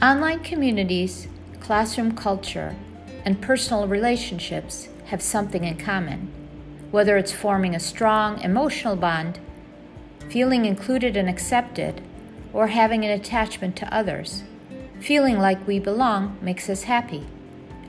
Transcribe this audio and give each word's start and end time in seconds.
Online 0.00 0.38
communities, 0.38 1.26
classroom 1.58 2.14
culture, 2.14 2.76
and 3.24 3.42
personal 3.42 3.88
relationships 3.88 4.88
have 5.06 5.20
something 5.20 5.64
in 5.64 5.76
common. 5.76 6.30
Whether 6.92 7.16
it's 7.16 7.32
forming 7.32 7.74
a 7.74 7.80
strong 7.80 8.40
emotional 8.42 8.94
bond, 8.94 9.40
feeling 10.28 10.66
included 10.66 11.16
and 11.16 11.28
accepted, 11.28 12.00
or 12.52 12.68
having 12.68 13.04
an 13.04 13.10
attachment 13.10 13.74
to 13.74 13.92
others, 13.92 14.44
feeling 15.00 15.40
like 15.40 15.66
we 15.66 15.80
belong 15.80 16.38
makes 16.40 16.70
us 16.70 16.84
happy. 16.84 17.26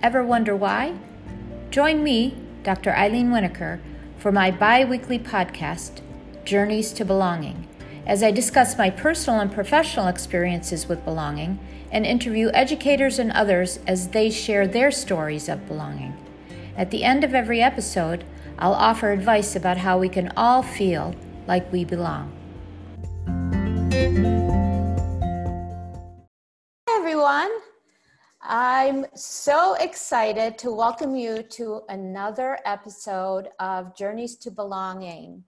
Ever 0.02 0.23
wonder 0.23 0.55
why? 0.55 0.95
Join 1.70 2.03
me, 2.03 2.35
Dr. 2.63 2.89
Eileen 2.89 3.30
Winokur, 3.30 3.81
for 4.17 4.31
my 4.31 4.49
bi 4.49 4.84
weekly 4.84 5.20
podcast, 5.20 6.02
Journeys 6.44 6.91
to 6.94 7.05
Belonging, 7.05 7.67
as 8.07 8.23
I 8.23 8.31
discuss 8.31 8.80
my 8.80 8.89
personal 8.89 9.39
and 9.39 9.53
professional 9.53 10.07
experiences 10.07 10.88
with 10.88 11.05
belonging 11.05 11.59
and 11.91 12.05
interview 12.05 12.49
educators 12.53 13.20
and 13.20 13.31
others 13.31 13.79
as 13.88 14.09
they 14.09 14.30
share 14.30 14.67
their 14.67 14.91
stories 14.91 15.49
of 15.49 15.67
belonging. 15.67 16.16
At 16.77 16.91
the 16.91 17.03
end 17.03 17.23
of 17.23 17.34
every 17.34 17.61
episode, 17.61 18.23
I'll 18.57 18.73
offer 18.73 19.11
advice 19.11 19.55
about 19.55 19.77
how 19.77 19.97
we 19.97 20.09
can 20.09 20.31
all 20.38 20.61
feel 20.61 21.16
like 21.47 21.71
we 21.71 21.85
belong. 21.85 22.31
Hi, 26.88 26.97
everyone. 26.97 27.49
I'm 28.41 29.05
so 29.16 29.75
excited 29.75 30.58
to 30.59 30.71
welcome 30.71 31.16
you 31.16 31.44
to 31.44 31.81
another 31.89 32.59
episode 32.66 33.49
of 33.59 33.95
Journeys 33.95 34.38
to 34.38 34.52
Belonging. 34.52 35.44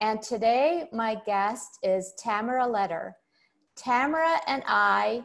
And 0.00 0.22
today, 0.22 0.88
my 0.92 1.16
guest 1.26 1.78
is 1.82 2.14
Tamara 2.22 2.66
Letter. 2.66 3.16
Tamara 3.74 4.36
and 4.46 4.62
I 4.66 5.22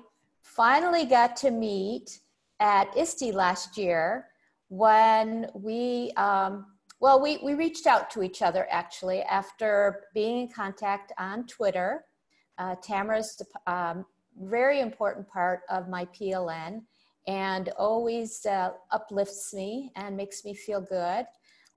finally 0.55 1.05
got 1.05 1.35
to 1.35 1.51
meet 1.51 2.19
at 2.59 2.95
ISTE 2.95 3.33
last 3.33 3.77
year 3.77 4.27
when 4.69 5.47
we, 5.55 6.11
um, 6.15 6.65
well, 6.99 7.21
we, 7.21 7.37
we 7.43 7.53
reached 7.53 7.87
out 7.87 8.09
to 8.11 8.23
each 8.23 8.41
other 8.41 8.67
actually 8.69 9.21
after 9.23 10.05
being 10.13 10.41
in 10.41 10.47
contact 10.47 11.11
on 11.17 11.45
Twitter. 11.47 12.05
Uh, 12.57 12.75
Tamara's 12.83 13.41
um, 13.67 14.05
very 14.41 14.79
important 14.79 15.27
part 15.27 15.61
of 15.69 15.89
my 15.89 16.05
PLN 16.05 16.81
and 17.27 17.69
always 17.77 18.45
uh, 18.45 18.71
uplifts 18.91 19.53
me 19.53 19.91
and 19.95 20.15
makes 20.15 20.45
me 20.45 20.53
feel 20.53 20.81
good. 20.81 21.25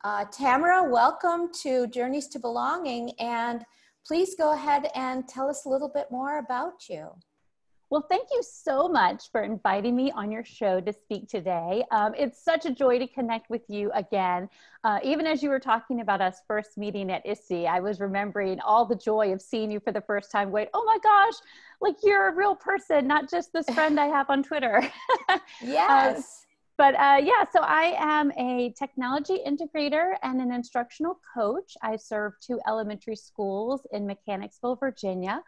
Uh, 0.05 0.25
Tamara, 0.27 0.89
welcome 0.89 1.51
to 1.63 1.87
Journeys 1.87 2.29
to 2.29 2.39
Belonging 2.39 3.13
and 3.19 3.65
please 4.07 4.35
go 4.37 4.53
ahead 4.53 4.91
and 4.95 5.27
tell 5.27 5.49
us 5.49 5.65
a 5.65 5.69
little 5.69 5.91
bit 5.93 6.07
more 6.11 6.39
about 6.39 6.89
you. 6.89 7.11
Well, 7.89 8.05
thank 8.11 8.29
you 8.33 8.43
so 8.43 8.89
much 8.89 9.31
for 9.31 9.43
inviting 9.43 9.95
me 9.95 10.11
on 10.11 10.33
your 10.33 10.45
show 10.45 10.81
to 10.81 10.93
speak 10.93 11.29
today. 11.29 11.85
Um, 11.93 12.15
it's 12.19 12.43
such 12.43 12.67
a 12.67 12.71
joy 12.71 12.99
to 12.99 13.07
connect 13.07 13.49
with 13.49 13.63
you 13.69 13.93
again. 13.95 14.49
Uh, 14.83 14.99
even 15.05 15.25
as 15.25 15.41
you 15.41 15.51
were 15.51 15.61
talking 15.61 16.01
about 16.01 16.21
us 16.21 16.41
first 16.49 16.77
meeting 16.77 17.13
at 17.13 17.25
ISTE, 17.25 17.67
I 17.67 17.79
was 17.79 18.01
remembering 18.01 18.59
all 18.61 18.87
the 18.87 18.97
joy 18.97 19.33
of 19.33 19.41
seeing 19.41 19.71
you 19.71 19.79
for 19.79 19.93
the 19.93 20.01
first 20.01 20.33
time. 20.33 20.51
Wait, 20.51 20.69
oh 20.75 20.85
my 20.85 20.99
gosh, 21.01 21.35
like 21.81 21.95
you're 22.03 22.29
a 22.29 22.35
real 22.35 22.57
person, 22.57 23.07
not 23.07 23.31
just 23.31 23.53
this 23.53 23.67
friend 23.75 24.01
I 24.01 24.07
have 24.07 24.31
on 24.31 24.43
Twitter. 24.43 24.83
yes. 25.63 26.17
Um, 26.17 26.25
but 26.79 26.95
uh, 26.97 27.21
yeah, 27.23 27.45
so 27.53 27.61
I 27.63 27.95
am 27.99 28.33
a 28.33 28.75
technology 28.77 29.39
integrator 29.47 30.15
and 30.23 30.41
an 30.43 30.53
instructional 30.53 31.21
coach. 31.35 31.75
I 31.83 31.97
serve 31.97 32.35
two 32.41 32.61
elementary 32.67 33.17
schools 33.17 33.87
in 33.93 34.07
Mechanicsville, 34.07 34.77
Virginia. 34.77 35.43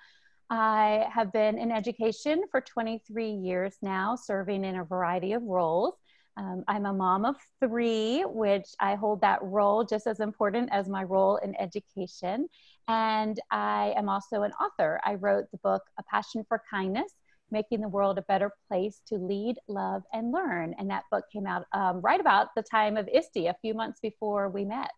I 0.50 1.06
have 1.12 1.32
been 1.32 1.58
in 1.58 1.70
education 1.70 2.42
for 2.50 2.60
23 2.60 3.30
years 3.30 3.76
now, 3.82 4.16
serving 4.16 4.64
in 4.64 4.76
a 4.76 4.84
variety 4.84 5.32
of 5.32 5.42
roles. 5.42 5.94
Um, 6.38 6.64
I'm 6.68 6.86
a 6.86 6.92
mom 6.92 7.24
of 7.24 7.36
three, 7.60 8.22
which 8.22 8.68
I 8.80 8.94
hold 8.94 9.20
that 9.22 9.42
role 9.42 9.84
just 9.84 10.06
as 10.06 10.20
important 10.20 10.70
as 10.72 10.88
my 10.88 11.02
role 11.02 11.36
in 11.36 11.54
education. 11.60 12.48
And 12.86 13.38
I 13.50 13.92
am 13.96 14.08
also 14.08 14.42
an 14.42 14.52
author. 14.52 15.00
I 15.04 15.14
wrote 15.14 15.50
the 15.50 15.58
book 15.58 15.82
A 15.98 16.02
Passion 16.04 16.44
for 16.48 16.62
Kindness 16.70 17.12
Making 17.50 17.80
the 17.80 17.88
World 17.88 18.18
a 18.18 18.22
Better 18.22 18.52
Place 18.68 19.02
to 19.08 19.16
Lead, 19.16 19.56
Love, 19.68 20.02
and 20.12 20.32
Learn. 20.32 20.74
And 20.78 20.88
that 20.90 21.04
book 21.10 21.24
came 21.32 21.46
out 21.46 21.66
um, 21.72 22.00
right 22.00 22.20
about 22.20 22.48
the 22.54 22.62
time 22.62 22.96
of 22.96 23.08
ISTE, 23.08 23.48
a 23.48 23.56
few 23.60 23.74
months 23.74 24.00
before 24.00 24.48
we 24.48 24.64
met. 24.64 24.90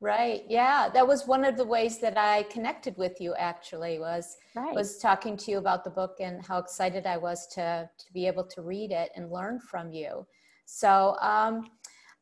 Right. 0.00 0.44
Yeah, 0.46 0.90
that 0.92 1.06
was 1.06 1.26
one 1.26 1.44
of 1.44 1.56
the 1.56 1.64
ways 1.64 1.98
that 2.00 2.18
I 2.18 2.42
connected 2.44 2.96
with 2.98 3.18
you. 3.18 3.34
Actually, 3.34 3.98
was 3.98 4.36
right. 4.54 4.74
was 4.74 4.98
talking 4.98 5.38
to 5.38 5.50
you 5.50 5.58
about 5.58 5.84
the 5.84 5.90
book 5.90 6.16
and 6.20 6.44
how 6.44 6.58
excited 6.58 7.06
I 7.06 7.16
was 7.16 7.46
to 7.54 7.88
to 7.96 8.12
be 8.12 8.26
able 8.26 8.44
to 8.44 8.62
read 8.62 8.92
it 8.92 9.10
and 9.16 9.32
learn 9.32 9.58
from 9.58 9.90
you. 9.92 10.26
So, 10.66 11.16
um, 11.22 11.70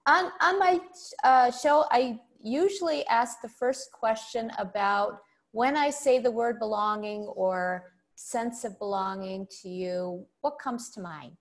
on 0.07 0.31
on 0.41 0.59
my 0.61 0.81
uh, 1.25 1.51
show, 1.51 1.87
I 1.91 2.21
usually 2.41 3.05
ask 3.07 3.41
the 3.41 3.49
first 3.49 3.91
question 3.91 4.53
about 4.59 5.19
when 5.51 5.77
I 5.77 5.91
say 5.91 6.21
the 6.21 6.31
word 6.31 6.61
belonging 6.61 7.23
or 7.35 7.93
sense 8.15 8.63
of 8.63 8.79
belonging 8.79 9.49
to 9.63 9.69
you. 9.69 10.25
What 10.43 10.61
comes 10.61 10.91
to 10.91 11.01
mind? 11.01 11.33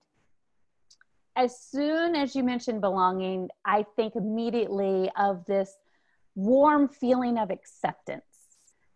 As 1.36 1.60
soon 1.60 2.16
as 2.16 2.34
you 2.34 2.42
mention 2.42 2.80
belonging, 2.80 3.50
I 3.64 3.84
think 3.96 4.16
immediately 4.16 5.10
of 5.16 5.44
this 5.46 5.76
warm 6.34 6.88
feeling 6.88 7.38
of 7.38 7.50
acceptance, 7.50 8.22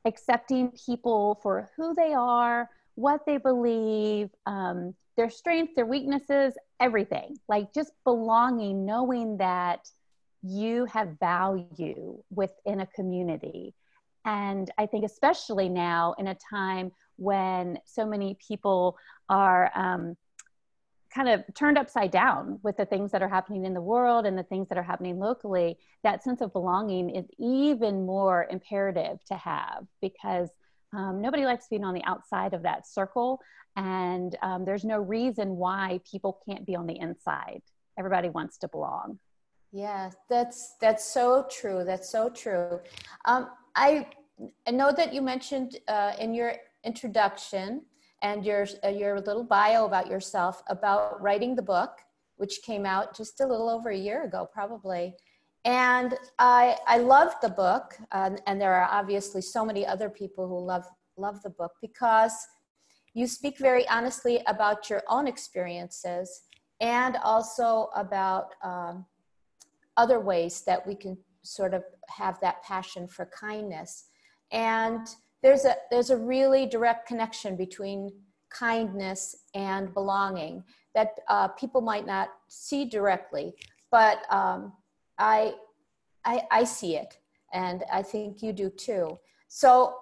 accepting 0.05 0.73
people 0.87 1.39
for 1.43 1.71
who 1.77 1.95
they 1.95 2.13
are, 2.13 2.69
what 2.95 3.25
they 3.27 3.37
believe, 3.37 4.31
um, 4.47 4.95
their 5.17 5.31
strengths, 5.31 5.75
their 5.75 5.87
weaknesses, 5.87 6.55
everything. 6.81 7.37
Like 7.49 7.73
just 7.73 7.93
belonging, 8.05 8.85
knowing 8.85 9.37
that 9.39 9.89
you 10.43 10.85
have 10.87 11.19
value 11.19 12.23
within 12.31 12.81
a 12.81 12.87
community. 12.87 13.75
And 14.25 14.71
I 14.79 14.87
think, 14.87 15.05
especially 15.05 15.69
now 15.69 16.15
in 16.19 16.29
a 16.29 16.37
time 16.51 16.93
when 17.17 17.79
so 17.85 18.07
many 18.07 18.37
people 18.47 18.97
are 19.29 19.71
um, 19.75 20.17
kind 21.19 21.29
of 21.31 21.43
turned 21.55 21.77
upside 21.77 22.13
down 22.13 22.61
with 22.63 22.77
the 22.77 22.87
things 22.87 23.11
that 23.11 23.23
are 23.23 23.29
happening 23.29 23.65
in 23.65 23.75
the 23.75 23.81
world 23.81 24.25
and 24.25 24.39
the 24.39 24.45
things 24.45 24.69
that 24.69 24.79
are 24.79 24.85
happening 24.85 25.19
locally, 25.19 25.77
that 26.05 26.23
sense 26.23 26.41
of 26.41 26.53
belonging 26.53 27.11
is 27.11 27.27
even 27.41 28.07
more 28.07 28.47
imperative 28.51 29.19
to 29.27 29.35
have 29.35 29.85
because 30.01 30.49
um, 30.97 31.21
nobody 31.21 31.45
likes 31.45 31.67
being 31.67 31.83
on 31.83 31.93
the 31.93 32.05
outside 32.05 32.55
of 32.55 32.63
that 32.63 32.87
circle. 32.87 33.41
And 33.75 34.37
um, 34.43 34.65
there's 34.65 34.85
no 34.85 34.99
reason 34.99 35.57
why 35.57 36.01
people 36.09 36.41
can't 36.49 36.65
be 36.65 36.77
on 36.77 36.87
the 36.87 36.99
inside. 37.01 37.63
Everybody 37.99 38.29
wants 38.29 38.57
to 38.59 38.69
belong. 38.69 39.19
Yeah, 39.73 40.11
that's 40.31 40.77
that's 40.81 41.05
so 41.05 41.47
true. 41.51 41.83
That's 41.85 42.09
so 42.09 42.31
true. 42.31 42.81
Um, 43.25 43.49
I 43.75 44.07
I 44.67 44.71
know 44.71 44.93
that 44.93 45.13
you 45.13 45.21
mentioned 45.21 45.79
uh, 45.89 46.13
in 46.19 46.33
your 46.33 46.55
introduction 46.85 47.83
and 48.23 48.45
your, 48.45 48.67
uh, 48.85 48.89
your 48.89 49.21
little 49.21 49.45
bio 49.45 49.85
about 49.87 50.09
yourself 50.09 50.63
about 50.69 51.21
writing 51.23 51.55
the 51.55 51.63
book, 51.63 51.99
which 52.37 52.61
came 52.63 52.85
out 52.85 53.17
just 53.17 53.41
a 53.41 53.47
little 53.47 53.69
over 53.69 53.91
a 53.91 53.97
year 53.97 54.25
ago, 54.25 54.49
probably. 54.53 55.15
And 55.65 56.15
I, 56.39 56.77
I 56.87 56.99
loved 56.99 57.37
the 57.43 57.49
book, 57.49 57.97
um, 58.13 58.39
and 58.47 58.61
there 58.61 58.75
are 58.75 58.89
obviously 58.91 59.43
so 59.43 59.65
many 59.65 59.87
other 59.87 60.09
people 60.09 60.49
who 60.49 60.59
love, 60.59 60.85
love 61.17 61.43
the 61.43 61.51
book 61.51 61.73
because 61.81 62.33
you 63.15 63.27
speak 63.27 63.59
very 63.59 63.87
honestly 63.89 64.41
about 64.47 64.89
your 64.89 65.03
own 65.09 65.27
experiences 65.27 66.43
and 66.81 67.17
also 67.25 67.89
about 67.97 68.55
um, 68.63 69.05
other 69.97 70.21
ways 70.21 70.63
that 70.63 70.87
we 70.87 70.95
can 70.95 71.19
sort 71.43 71.75
of 71.75 71.83
have 72.09 72.39
that 72.41 72.63
passion 72.63 73.09
for 73.09 73.27
kindness. 73.27 74.05
And 74.53 75.07
there's 75.43 75.65
a 75.65 75.77
there's 75.91 76.11
a 76.11 76.17
really 76.17 76.67
direct 76.67 77.07
connection 77.07 77.57
between 77.57 78.11
kindness 78.51 79.37
and 79.55 79.93
belonging 79.93 80.65
that 80.95 81.21
uh, 81.29 81.49
people 81.49 81.81
might 81.81 82.07
not 82.07 82.31
see 82.49 82.85
directly, 82.85 83.55
but 83.91 84.21
um, 84.33 84.73
I, 85.19 85.55
I 86.25 86.43
I 86.51 86.65
see 86.65 86.97
it, 86.97 87.19
and 87.53 87.85
I 87.93 88.03
think 88.03 88.43
you 88.43 88.53
do 88.53 88.71
too. 88.71 89.19
So 89.49 89.95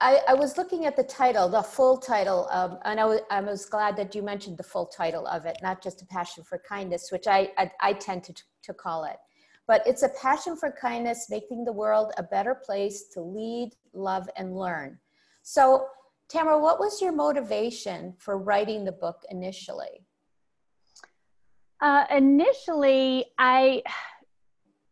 I, 0.00 0.20
I, 0.28 0.34
was 0.34 0.58
looking 0.58 0.84
at 0.84 0.96
the 0.96 1.02
title, 1.02 1.48
the 1.48 1.62
full 1.62 1.96
title, 1.96 2.48
um, 2.50 2.78
and 2.84 3.00
I 3.00 3.04
was, 3.04 3.20
I 3.30 3.40
was 3.40 3.64
glad 3.66 3.96
that 3.96 4.14
you 4.14 4.22
mentioned 4.22 4.58
the 4.58 4.62
full 4.62 4.86
title 4.86 5.26
of 5.26 5.46
it, 5.46 5.58
not 5.62 5.82
just 5.82 6.02
a 6.02 6.06
passion 6.06 6.44
for 6.44 6.58
kindness, 6.58 7.10
which 7.10 7.26
I, 7.26 7.50
I, 7.56 7.70
I 7.80 7.92
tend 7.94 8.24
to, 8.24 8.34
to 8.64 8.74
call 8.74 9.04
it 9.04 9.16
but 9.66 9.82
it's 9.86 10.02
a 10.02 10.08
passion 10.20 10.56
for 10.56 10.70
kindness, 10.70 11.26
making 11.28 11.64
the 11.64 11.72
world 11.72 12.12
a 12.18 12.22
better 12.22 12.54
place 12.54 13.08
to 13.14 13.20
lead, 13.20 13.72
love, 13.92 14.28
and 14.36 14.56
learn. 14.56 14.98
So, 15.42 15.86
Tamara, 16.28 16.58
what 16.58 16.80
was 16.80 17.00
your 17.00 17.12
motivation 17.12 18.14
for 18.18 18.38
writing 18.38 18.84
the 18.84 18.92
book 18.92 19.22
initially? 19.30 20.04
Uh, 21.80 22.04
initially, 22.10 23.26
I 23.38 23.82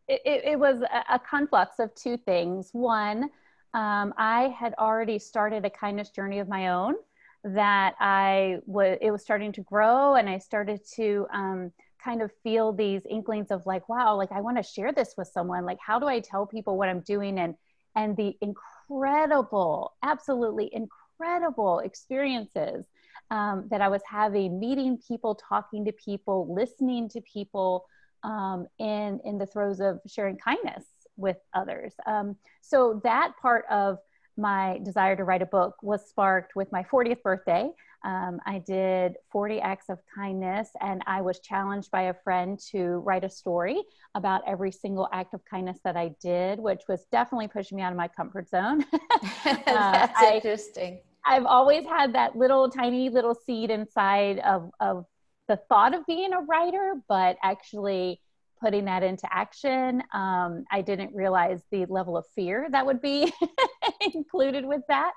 it, 0.09 0.21
it 0.45 0.59
was 0.59 0.83
a, 1.09 1.19
conflux 1.19 1.79
of 1.79 1.95
two 1.95 2.17
things. 2.17 2.71
One, 2.73 3.31
um, 3.73 4.13
I 4.19 4.55
had 4.59 4.75
already 4.79 5.19
started 5.19 5.65
a 5.65 5.71
kindness 5.71 6.11
journey 6.11 6.39
of 6.41 6.49
my 6.49 6.69
own 6.69 6.95
that 7.43 7.95
I 8.01 8.59
was, 8.67 8.99
it 9.01 9.11
was 9.11 9.23
starting 9.23 9.53
to 9.53 9.63
grow 9.63 10.15
and 10.15 10.29
I 10.29 10.39
started 10.39 10.81
to 10.97 11.27
um, 11.33 11.73
kind 12.05 12.23
of 12.23 12.31
feel 12.43 12.73
these 12.73 13.03
inklings 13.09 13.51
of 13.51 13.65
like, 13.67 13.89
wow, 13.89 14.15
like 14.17 14.33
I 14.33 14.41
want 14.41 14.57
to 14.59 14.63
share 14.63 14.93
this 14.93 15.15
with 15.17 15.29
someone. 15.29 15.65
Like, 15.65 15.79
how 15.81 15.99
do 15.99 16.07
I 16.07 16.21
tell 16.21 16.47
people 16.47 16.77
what 16.77 16.89
I'm 16.89 17.01
doing? 17.01 17.39
And, 17.39 17.55
and 17.97 18.17
the 18.17 18.37
incredible, 18.41 19.95
absolutely 20.03 20.71
incredible 20.73 21.79
experiences 21.79 22.87
um, 23.31 23.67
that 23.71 23.81
I 23.81 23.89
was 23.89 24.03
having, 24.09 24.61
meeting 24.61 24.99
people, 25.09 25.35
talking 25.35 25.85
to 25.87 25.93
people, 25.93 26.53
listening 26.53 27.09
to 27.11 27.21
people 27.23 27.87
um, 28.23 28.67
in, 28.79 29.21
in 29.25 29.39
the 29.39 29.47
throes 29.47 29.81
of 29.81 30.01
sharing 30.07 30.37
kindness 30.37 30.85
with 31.17 31.37
others. 31.55 31.95
Um, 32.07 32.37
so 32.61 33.01
that 33.05 33.33
part 33.41 33.65
of 33.71 33.99
my 34.37 34.81
desire 34.83 35.17
to 35.17 35.25
write 35.25 35.43
a 35.43 35.47
book 35.47 35.77
was 35.83 36.09
sparked 36.09 36.57
with 36.57 36.71
my 36.73 36.83
40th 36.83 37.23
birthday. 37.23 37.71
Um, 38.05 38.39
I 38.45 38.59
did 38.59 39.17
40 39.33 39.61
acts 39.61 39.89
of 39.89 39.99
kindness, 40.15 40.69
and 40.81 41.03
I 41.07 41.23
was 41.23 41.41
challenged 41.41 41.91
by 41.91 42.03
a 42.03 42.15
friend 42.23 42.59
to 42.71 42.99
write 42.99 43.25
a 43.25 43.31
story 43.31 43.83
about 44.15 44.43
every 44.47 44.71
single 44.71 45.09
act 45.13 45.33
of 45.33 45.43
kindness 45.47 45.79
that 45.85 45.97
I 45.97 46.15
did, 46.21 46.61
which 46.61 46.83
was 46.87 47.07
definitely 47.11 47.49
pushing 47.49 47.77
me 47.77 47.83
out 47.83 47.93
of 47.93 47.97
my 47.97 48.09
comfort 48.09 48.49
zone. 48.51 48.85
That's 49.45 50.23
uh, 50.23 50.33
interesting. 50.35 51.01
I, 51.25 51.37
I've 51.37 51.47
always 51.47 51.87
had 51.87 52.15
that 52.15 52.37
little 52.37 52.69
tiny 52.69 53.09
little 53.09 53.35
seed 53.35 53.71
inside 53.71 54.39
of, 54.41 54.71
of 54.81 55.07
the 55.49 55.57
thought 55.69 55.95
of 55.95 56.05
being 56.07 56.35
a 56.35 56.41
writer, 56.41 56.97
but 57.09 57.37
actually 57.43 58.21
putting 58.65 58.87
that 58.87 59.03
into 59.03 59.29
action. 59.31 60.03
Um, 60.15 60.65
I 60.71 60.81
didn't 60.81 61.15
realize 61.15 61.61
the 61.71 61.85
level 61.87 62.17
of 62.17 62.25
fear 62.35 62.67
that 62.71 62.87
would 62.87 63.03
be 63.03 63.31
included 64.15 64.65
with 64.65 64.81
that. 64.89 65.13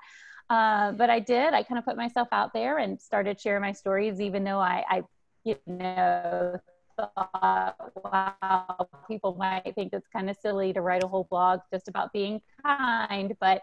Uh, 0.50 0.92
but 0.92 1.08
I 1.08 1.18
did. 1.18 1.54
I 1.54 1.62
kind 1.62 1.78
of 1.78 1.86
put 1.86 1.96
myself 1.96 2.28
out 2.30 2.52
there 2.52 2.76
and 2.76 3.00
started 3.00 3.40
sharing 3.40 3.62
my 3.62 3.72
stories, 3.72 4.20
even 4.20 4.44
though 4.44 4.58
I, 4.58 4.84
I 4.88 5.02
you 5.44 5.56
know, 5.66 6.58
thought, 6.98 7.74
wow, 8.04 8.88
people 9.08 9.34
might 9.38 9.74
think 9.74 9.94
it's 9.94 10.08
kind 10.12 10.28
of 10.28 10.36
silly 10.42 10.74
to 10.74 10.82
write 10.82 11.02
a 11.02 11.08
whole 11.08 11.26
blog 11.30 11.60
just 11.72 11.88
about 11.88 12.12
being 12.12 12.42
kind. 12.62 13.34
But, 13.40 13.62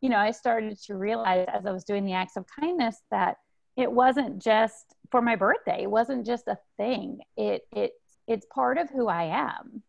you 0.00 0.10
know, 0.10 0.18
I 0.18 0.30
started 0.30 0.78
to 0.86 0.94
realize 0.94 1.46
as 1.52 1.66
I 1.66 1.72
was 1.72 1.82
doing 1.82 2.04
the 2.04 2.12
acts 2.12 2.36
of 2.36 2.44
kindness 2.60 3.00
that 3.10 3.38
it 3.76 3.90
wasn't 3.90 4.40
just 4.40 4.94
for 5.10 5.20
my 5.20 5.34
birthday. 5.34 5.82
It 5.82 5.90
wasn't 5.90 6.24
just 6.24 6.46
a 6.46 6.58
thing. 6.76 7.18
It, 7.36 7.62
it 7.72 7.92
it's 8.26 8.46
part 8.46 8.78
of 8.78 8.90
who 8.90 9.08
I 9.08 9.24
am. 9.24 9.82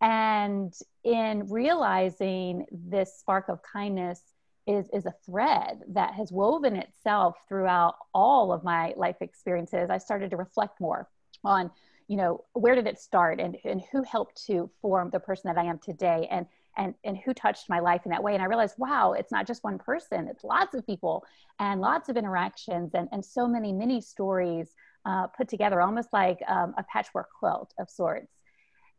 And 0.00 0.74
in 1.04 1.48
realizing 1.48 2.66
this 2.70 3.18
spark 3.18 3.48
of 3.48 3.60
kindness 3.62 4.20
is, 4.66 4.88
is 4.92 5.06
a 5.06 5.14
thread 5.24 5.82
that 5.88 6.14
has 6.14 6.32
woven 6.32 6.76
itself 6.76 7.36
throughout 7.48 7.96
all 8.12 8.52
of 8.52 8.64
my 8.64 8.92
life 8.96 9.16
experiences, 9.20 9.88
I 9.90 9.98
started 9.98 10.30
to 10.30 10.36
reflect 10.36 10.80
more 10.80 11.08
on, 11.44 11.70
you 12.08 12.16
know, 12.16 12.44
where 12.52 12.74
did 12.74 12.86
it 12.86 12.98
start 12.98 13.40
and, 13.40 13.56
and 13.64 13.82
who 13.92 14.02
helped 14.02 14.44
to 14.46 14.70
form 14.82 15.10
the 15.10 15.20
person 15.20 15.48
that 15.48 15.60
I 15.60 15.64
am 15.64 15.78
today 15.78 16.28
and 16.30 16.46
and 16.78 16.94
and 17.04 17.16
who 17.16 17.32
touched 17.32 17.70
my 17.70 17.80
life 17.80 18.02
in 18.04 18.10
that 18.10 18.22
way. 18.22 18.34
And 18.34 18.42
I 18.42 18.46
realized, 18.46 18.74
wow, 18.76 19.12
it's 19.12 19.32
not 19.32 19.46
just 19.46 19.64
one 19.64 19.78
person, 19.78 20.28
it's 20.28 20.44
lots 20.44 20.74
of 20.74 20.84
people 20.86 21.24
and 21.58 21.80
lots 21.80 22.08
of 22.08 22.16
interactions 22.16 22.92
and, 22.94 23.08
and 23.12 23.24
so 23.24 23.48
many 23.48 23.72
mini 23.72 24.00
stories 24.00 24.74
uh, 25.06 25.28
put 25.28 25.48
together, 25.48 25.80
almost 25.80 26.08
like 26.12 26.38
um, 26.48 26.74
a 26.76 26.84
patchwork 26.92 27.28
quilt 27.38 27.72
of 27.78 27.88
sorts. 27.88 28.32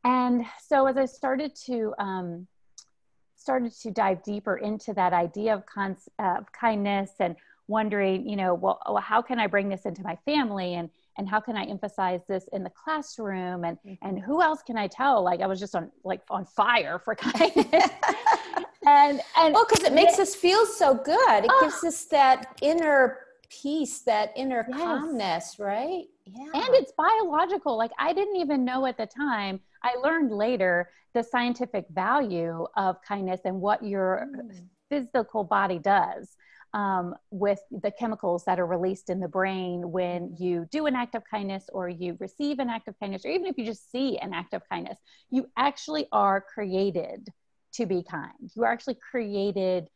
And 0.04 0.46
so 0.66 0.88
as 0.88 0.98
I 0.98 1.06
started 1.06 1.54
to 1.66 1.94
um, 2.00 2.48
started 3.36 3.74
to 3.82 3.92
dive 3.92 4.24
deeper 4.24 4.58
into 4.58 4.94
that 4.94 5.14
idea 5.14 5.54
of, 5.54 5.64
uh, 5.78 5.90
of 6.20 6.52
kindness 6.52 7.12
and 7.20 7.36
wondering, 7.68 8.28
you 8.28 8.36
know, 8.36 8.54
well, 8.54 8.80
well, 8.88 8.98
how 9.02 9.22
can 9.22 9.40
I 9.40 9.48
bring 9.48 9.70
this 9.70 9.86
into 9.86 10.02
my 10.02 10.18
family 10.26 10.76
and 10.76 10.90
and 11.20 11.28
how 11.28 11.40
can 11.40 11.58
I 11.58 11.64
emphasize 11.64 12.22
this 12.28 12.48
in 12.54 12.64
the 12.64 12.70
classroom 12.70 13.64
and 13.64 13.78
mm-hmm. 13.86 14.08
and 14.08 14.20
who 14.20 14.42
else 14.42 14.62
can 14.62 14.78
I 14.78 14.88
tell? 14.88 15.24
Like 15.24 15.42
I 15.42 15.48
was 15.48 15.60
just 15.60 15.76
on 15.76 15.92
like 16.04 16.22
on 16.30 16.46
fire 16.46 17.00
for 17.00 17.16
kindness. 17.28 17.90
and 18.86 19.22
and 19.38 19.54
well, 19.54 19.66
because 19.68 19.84
it 19.84 19.94
makes 19.94 20.20
it, 20.20 20.22
us 20.22 20.36
feel 20.36 20.66
so 20.66 20.94
good. 20.94 21.44
It 21.44 21.52
oh, 21.52 21.60
gives 21.62 21.84
us 21.84 22.06
that 22.06 22.58
inner 22.62 23.27
peace, 23.50 24.00
that 24.00 24.32
inner 24.36 24.66
yes. 24.70 24.80
calmness, 24.80 25.56
right? 25.60 26.06
Yeah. 26.26 26.52
And 26.54 26.76
it's 26.76 26.92
biological. 26.98 27.78
Like 27.78 27.92
I 28.00 28.14
didn't 28.14 28.38
even 28.38 28.66
know 28.66 28.86
at 28.86 28.98
the 28.98 29.06
time. 29.06 29.60
I 29.84 29.96
learned 29.96 30.32
later 30.32 30.90
the 31.14 31.24
scientific 31.24 31.86
value 31.90 32.68
of 32.76 33.02
kindness 33.02 33.42
and 33.46 33.62
what 33.62 33.84
your 33.84 34.28
mm. 34.36 34.62
physical 34.90 35.44
body 35.44 35.80
does 35.80 36.36
um, 36.74 37.16
with 37.32 37.60
the 37.72 37.92
chemicals 37.92 38.44
that 38.46 38.60
are 38.60 38.66
released 38.66 39.10
in 39.10 39.20
the 39.20 39.28
brain 39.28 39.92
when 39.92 40.36
you 40.38 40.68
do 40.72 40.86
an 40.86 40.96
act 40.96 41.16
of 41.16 41.24
kindness 41.30 41.70
or 41.72 41.90
you 41.90 42.18
receive 42.20 42.60
an 42.60 42.70
act 42.70 42.88
of 42.88 43.00
kindness, 43.00 43.26
or 43.26 43.32
even 43.32 43.48
if 43.48 43.58
you 43.58 43.66
just 43.66 43.92
see 43.92 44.18
an 44.20 44.34
act 44.34 44.54
of 44.54 44.62
kindness, 44.70 44.98
you 45.30 45.50
actually 45.58 46.08
are 46.12 46.42
created 46.42 47.30
to 47.74 47.86
be 47.86 48.04
kind. 48.04 48.52
You 48.56 48.64
are 48.64 48.72
actually 48.72 48.98
created 49.10 49.88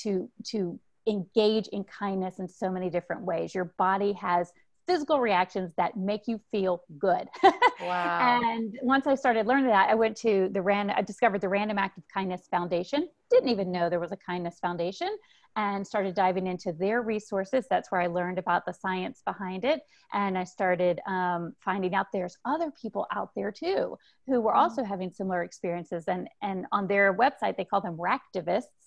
to 0.00 0.30
to 0.46 0.78
engage 1.06 1.68
in 1.68 1.84
kindness 1.84 2.38
in 2.38 2.48
so 2.48 2.70
many 2.70 2.90
different 2.90 3.22
ways. 3.22 3.54
Your 3.54 3.74
body 3.76 4.12
has 4.14 4.52
physical 4.86 5.20
reactions 5.20 5.72
that 5.76 5.96
make 5.96 6.26
you 6.26 6.40
feel 6.50 6.82
good. 6.98 7.28
Wow. 7.80 8.40
and 8.42 8.78
once 8.82 9.06
I 9.06 9.14
started 9.14 9.46
learning 9.46 9.66
that, 9.66 9.90
I 9.90 9.94
went 9.94 10.16
to 10.18 10.48
the 10.52 10.62
random, 10.62 10.96
I 10.96 11.02
discovered 11.02 11.40
the 11.40 11.48
Random 11.48 11.76
Act 11.76 11.98
of 11.98 12.04
Kindness 12.08 12.46
Foundation. 12.50 13.08
Didn't 13.30 13.50
even 13.50 13.72
know 13.72 13.90
there 13.90 14.00
was 14.00 14.12
a 14.12 14.16
kindness 14.16 14.58
foundation 14.60 15.08
and 15.56 15.86
started 15.86 16.14
diving 16.14 16.46
into 16.46 16.72
their 16.72 17.02
resources. 17.02 17.66
That's 17.68 17.90
where 17.90 18.00
I 18.00 18.06
learned 18.06 18.38
about 18.38 18.64
the 18.64 18.72
science 18.72 19.22
behind 19.24 19.64
it. 19.64 19.82
And 20.12 20.38
I 20.38 20.44
started 20.44 21.00
um, 21.06 21.54
finding 21.60 21.94
out 21.94 22.06
there's 22.12 22.38
other 22.44 22.70
people 22.80 23.06
out 23.14 23.30
there 23.36 23.52
too 23.52 23.98
who 24.26 24.40
were 24.40 24.54
mm. 24.54 24.58
also 24.58 24.82
having 24.82 25.10
similar 25.10 25.42
experiences. 25.42 26.04
And, 26.06 26.28
and 26.42 26.66
on 26.72 26.86
their 26.86 27.12
website, 27.12 27.56
they 27.56 27.64
call 27.64 27.80
them 27.80 27.98
RAKtivists 27.98 28.83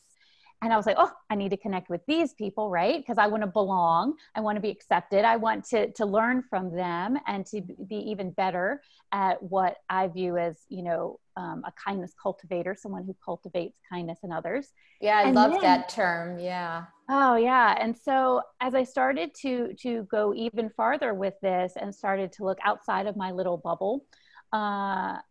and 0.63 0.74
I 0.74 0.77
was 0.77 0.88
like, 0.88 0.95
oh, 0.98 1.12
I 1.30 1.36
need 1.36 1.50
to 1.50 1.57
connect 1.57 1.89
with 1.89 2.01
these 2.07 2.33
people, 2.33 2.71
right? 2.71 2.98
Because 2.98 3.19
I 3.19 3.27
want 3.27 3.44
to 3.44 3.48
belong. 3.48 4.15
I 4.33 4.42
want 4.42 4.56
to 4.56 4.62
be 4.62 4.71
accepted. 4.71 5.24
I 5.24 5.36
want 5.36 5.65
to, 5.65 5.92
to 5.92 6.06
learn 6.06 6.44
from 6.50 6.75
them 6.75 7.18
and 7.27 7.45
to 7.48 7.62
be 7.62 7.98
even 7.98 8.31
better 8.31 8.81
at 9.12 9.42
what 9.42 9.77
I 9.89 10.07
view 10.07 10.38
as, 10.38 10.65
you 10.69 10.81
know, 10.81 11.19
um, 11.36 11.63
a 11.68 11.71
kindness 11.71 12.13
cultivator, 12.21 12.75
someone 12.75 13.04
who 13.04 13.15
cultivates 13.24 13.77
kindness 13.88 14.19
in 14.24 14.31
others. 14.31 14.69
Yeah, 15.00 15.19
I 15.19 15.24
and 15.24 15.36
love 15.36 15.51
then, 15.51 15.62
that 15.62 15.89
term. 15.89 16.39
Yeah. 16.39 16.86
Oh 17.07 17.36
yeah. 17.36 17.77
And 17.80 17.95
so 17.95 18.42
as 18.60 18.74
I 18.74 18.83
started 18.83 19.36
to 19.41 19.74
to 19.82 20.08
go 20.10 20.34
even 20.34 20.72
farther 20.72 21.13
with 21.13 21.36
this 21.41 21.74
and 21.79 21.93
started 21.93 22.32
to 22.34 22.43
look 22.43 22.58
outside 22.65 23.05
of 23.05 23.15
my 23.15 23.32
little 23.32 23.58
bubble, 23.58 24.05
uh, 24.51 25.22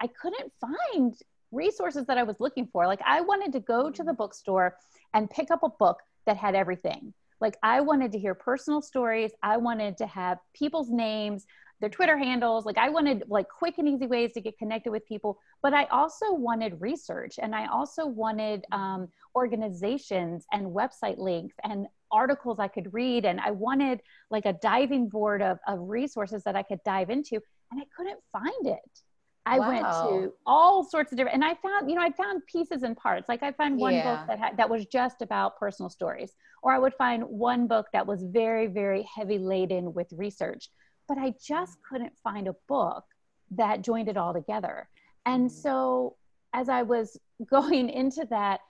I 0.00 0.08
couldn't 0.20 0.52
find 0.60 1.14
resources 1.52 2.06
that 2.06 2.18
I 2.18 2.22
was 2.22 2.36
looking 2.40 2.66
for. 2.72 2.86
Like 2.86 3.00
I 3.06 3.20
wanted 3.20 3.52
to 3.52 3.60
go 3.60 3.90
to 3.90 4.02
the 4.02 4.12
bookstore 4.12 4.76
and 5.14 5.30
pick 5.30 5.50
up 5.50 5.62
a 5.62 5.68
book 5.68 5.98
that 6.26 6.36
had 6.36 6.54
everything. 6.54 7.12
Like 7.40 7.56
I 7.62 7.80
wanted 7.80 8.12
to 8.12 8.18
hear 8.18 8.34
personal 8.34 8.80
stories. 8.80 9.32
I 9.42 9.56
wanted 9.56 9.96
to 9.98 10.06
have 10.06 10.38
people's 10.54 10.90
names, 10.90 11.44
their 11.80 11.90
Twitter 11.90 12.16
handles. 12.16 12.64
Like 12.64 12.78
I 12.78 12.88
wanted 12.88 13.24
like 13.28 13.48
quick 13.48 13.78
and 13.78 13.88
easy 13.88 14.06
ways 14.06 14.32
to 14.34 14.40
get 14.40 14.56
connected 14.56 14.92
with 14.92 15.04
people. 15.06 15.38
But 15.60 15.74
I 15.74 15.84
also 15.86 16.32
wanted 16.32 16.80
research 16.80 17.40
and 17.42 17.54
I 17.54 17.66
also 17.66 18.06
wanted 18.06 18.64
um, 18.70 19.08
organizations 19.34 20.46
and 20.52 20.68
website 20.68 21.18
links 21.18 21.56
and 21.64 21.88
articles 22.12 22.60
I 22.60 22.68
could 22.68 22.94
read. 22.94 23.26
And 23.26 23.40
I 23.40 23.50
wanted 23.50 24.00
like 24.30 24.46
a 24.46 24.52
diving 24.52 25.08
board 25.08 25.42
of, 25.42 25.58
of 25.66 25.80
resources 25.80 26.44
that 26.44 26.54
I 26.54 26.62
could 26.62 26.82
dive 26.84 27.10
into. 27.10 27.40
And 27.72 27.80
I 27.80 27.84
couldn't 27.96 28.20
find 28.30 28.66
it. 28.66 29.02
I 29.44 29.58
wow. 29.58 29.68
went 29.68 29.84
to 29.84 30.32
all 30.46 30.84
sorts 30.84 31.10
of 31.10 31.18
different, 31.18 31.34
and 31.34 31.44
I 31.44 31.54
found, 31.54 31.90
you 31.90 31.96
know, 31.96 32.02
I 32.02 32.12
found 32.12 32.46
pieces 32.46 32.84
and 32.84 32.96
parts. 32.96 33.28
Like 33.28 33.42
I 33.42 33.50
found 33.52 33.76
one 33.76 33.94
yeah. 33.94 34.16
book 34.16 34.26
that 34.28 34.38
had, 34.38 34.56
that 34.56 34.70
was 34.70 34.86
just 34.86 35.20
about 35.20 35.58
personal 35.58 35.90
stories, 35.90 36.34
or 36.62 36.72
I 36.72 36.78
would 36.78 36.94
find 36.94 37.24
one 37.24 37.66
book 37.66 37.86
that 37.92 38.06
was 38.06 38.22
very, 38.22 38.68
very 38.68 39.02
heavy 39.02 39.38
laden 39.38 39.94
with 39.94 40.12
research. 40.12 40.68
But 41.08 41.18
I 41.18 41.34
just 41.44 41.78
couldn't 41.88 42.12
find 42.22 42.46
a 42.46 42.54
book 42.68 43.04
that 43.50 43.82
joined 43.82 44.08
it 44.08 44.16
all 44.16 44.32
together. 44.32 44.88
And 45.26 45.48
mm. 45.48 45.52
so, 45.52 46.16
as 46.52 46.68
I 46.68 46.82
was 46.82 47.18
going 47.50 47.88
into 47.88 48.24
that 48.30 48.60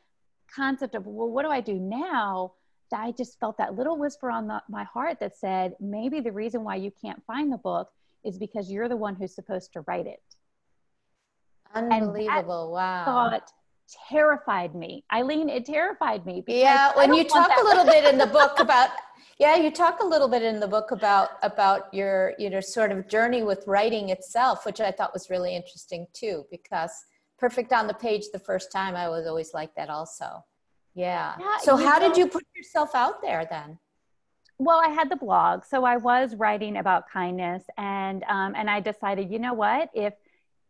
concept 0.55 0.95
of, 0.95 1.07
well, 1.07 1.29
what 1.29 1.43
do 1.43 1.51
I 1.51 1.61
do 1.61 1.75
now? 1.75 2.53
I 2.95 3.13
just 3.13 3.39
felt 3.41 3.57
that 3.59 3.75
little 3.75 3.99
whisper 3.99 4.31
on 4.31 4.47
the, 4.47 4.63
my 4.69 4.85
heart 4.85 5.19
that 5.21 5.37
said, 5.37 5.75
maybe 5.81 6.21
the 6.21 6.33
reason 6.33 6.63
why 6.63 6.77
you 6.77 6.93
can't 7.03 7.23
find 7.27 7.51
the 7.51 7.59
book 7.59 7.89
is 8.23 8.39
because 8.39 8.71
you're 8.71 8.89
the 8.89 8.97
one 8.97 9.15
who's 9.15 9.35
supposed 9.35 9.73
to 9.73 9.81
write 9.87 10.07
it 10.07 10.21
Unbelievable. 11.75 12.73
wow. 12.73 13.05
Thought 13.05 13.53
terrified 14.09 14.75
me. 14.75 15.05
Eileen, 15.13 15.49
it 15.49 15.67
terrified 15.67 16.25
me. 16.25 16.43
Yeah, 16.47 16.93
when 16.97 17.13
you 17.15 17.25
talk 17.25 17.51
a 17.59 17.65
little 17.65 17.85
bit 17.85 18.05
in 18.05 18.19
the 18.19 18.27
book 18.39 18.59
about 18.59 18.91
yeah, 19.39 19.57
you 19.57 19.71
talk 19.71 20.01
a 20.01 20.07
little 20.07 20.29
bit 20.29 20.43
in 20.43 20.61
the 20.61 20.69
book 20.69 20.91
about 20.91 21.31
about 21.43 21.93
your 21.93 22.35
you 22.39 22.51
know 22.51 22.61
sort 22.61 22.93
of 22.93 23.09
journey 23.09 23.43
with 23.43 23.65
writing 23.67 24.11
itself, 24.11 24.65
which 24.65 24.81
I 24.81 24.91
thought 24.91 25.13
was 25.13 25.31
really 25.31 25.55
interesting 25.55 26.07
too, 26.13 26.47
because 26.51 26.93
perfect 27.39 27.73
on 27.73 27.87
the 27.87 27.95
page 27.95 28.27
the 28.33 28.39
first 28.39 28.71
time 28.71 28.95
I 28.95 29.09
was 29.09 29.27
always 29.27 29.53
like 29.53 29.75
that 29.75 29.91
also. 29.91 30.45
Yeah. 30.95 31.35
yeah 31.41 31.57
so 31.63 31.77
how 31.77 31.99
know, 31.99 32.09
did 32.09 32.17
you 32.19 32.29
put 32.29 32.45
yourself 32.55 32.95
out 32.95 33.23
there 33.23 33.47
then? 33.51 33.79
well, 34.59 34.81
I 34.83 34.91
had 34.91 35.11
the 35.11 35.17
blog, 35.17 35.65
so 35.65 35.85
I 35.85 35.97
was 35.97 36.37
writing 36.37 36.77
about 36.77 37.11
kindness, 37.11 37.65
and 37.77 38.23
um, 38.29 38.55
and 38.57 38.71
I 38.71 38.81
decided, 38.81 39.31
you 39.31 39.39
know 39.39 39.55
what, 39.55 39.91
if 39.95 40.15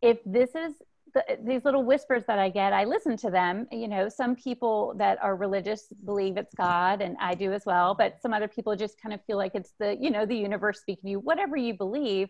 if 0.01 0.19
this 0.25 0.55
is 0.55 0.75
the, 1.15 1.39
these 1.45 1.65
little 1.65 1.85
whispers 1.85 2.25
that 2.27 2.39
I 2.39 2.49
get, 2.49 2.73
I 2.73 2.85
listen 2.85 3.17
to 3.19 3.31
them. 3.31 3.67
You 3.71 3.89
know, 3.89 4.09
some 4.09 4.35
people 4.35 4.95
that 4.99 5.23
are 5.23 5.37
religious 5.37 5.87
believe 6.05 6.37
it's 6.37 6.55
God, 6.55 7.01
and 7.03 7.17
I 7.21 7.35
do 7.35 7.53
as 7.53 7.65
well. 7.67 7.95
But 7.95 8.21
some 8.21 8.33
other 8.33 8.49
people 8.49 8.75
just 8.77 9.01
kind 9.01 9.13
of 9.13 9.25
feel 9.25 9.37
like 9.37 9.53
it's 9.55 9.73
the, 9.79 9.97
you 10.01 10.11
know, 10.11 10.27
the 10.27 10.37
universe 10.37 10.81
speaking 10.81 11.05
to 11.05 11.11
you. 11.13 11.21
Whatever 11.21 11.57
you 11.57 11.75
believe, 11.75 12.29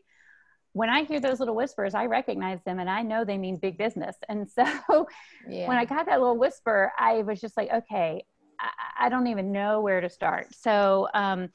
when 0.73 0.89
I 0.89 1.05
hear 1.05 1.21
those 1.21 1.39
little 1.39 1.55
whispers, 1.55 1.95
I 1.95 2.07
recognize 2.07 2.61
them, 2.65 2.79
and 2.79 2.89
I 2.89 3.03
know 3.03 3.25
they 3.25 3.39
mean 3.39 3.57
big 3.57 3.79
business. 3.79 4.17
And 4.29 4.51
so, 4.51 5.07
yeah. 5.49 5.69
when 5.69 5.77
I 5.77 5.85
got 5.85 6.07
that 6.07 6.21
little 6.21 6.39
whisper, 6.39 6.93
I 6.99 7.23
was 7.23 7.41
just 7.41 7.57
like, 7.57 7.71
okay, 7.73 8.25
I, 8.59 9.07
I 9.07 9.09
don't 9.09 9.27
even 9.27 9.53
know 9.53 9.81
where 9.81 10.01
to 10.01 10.09
start. 10.09 10.55
So. 10.55 11.09
Um, 11.15 11.51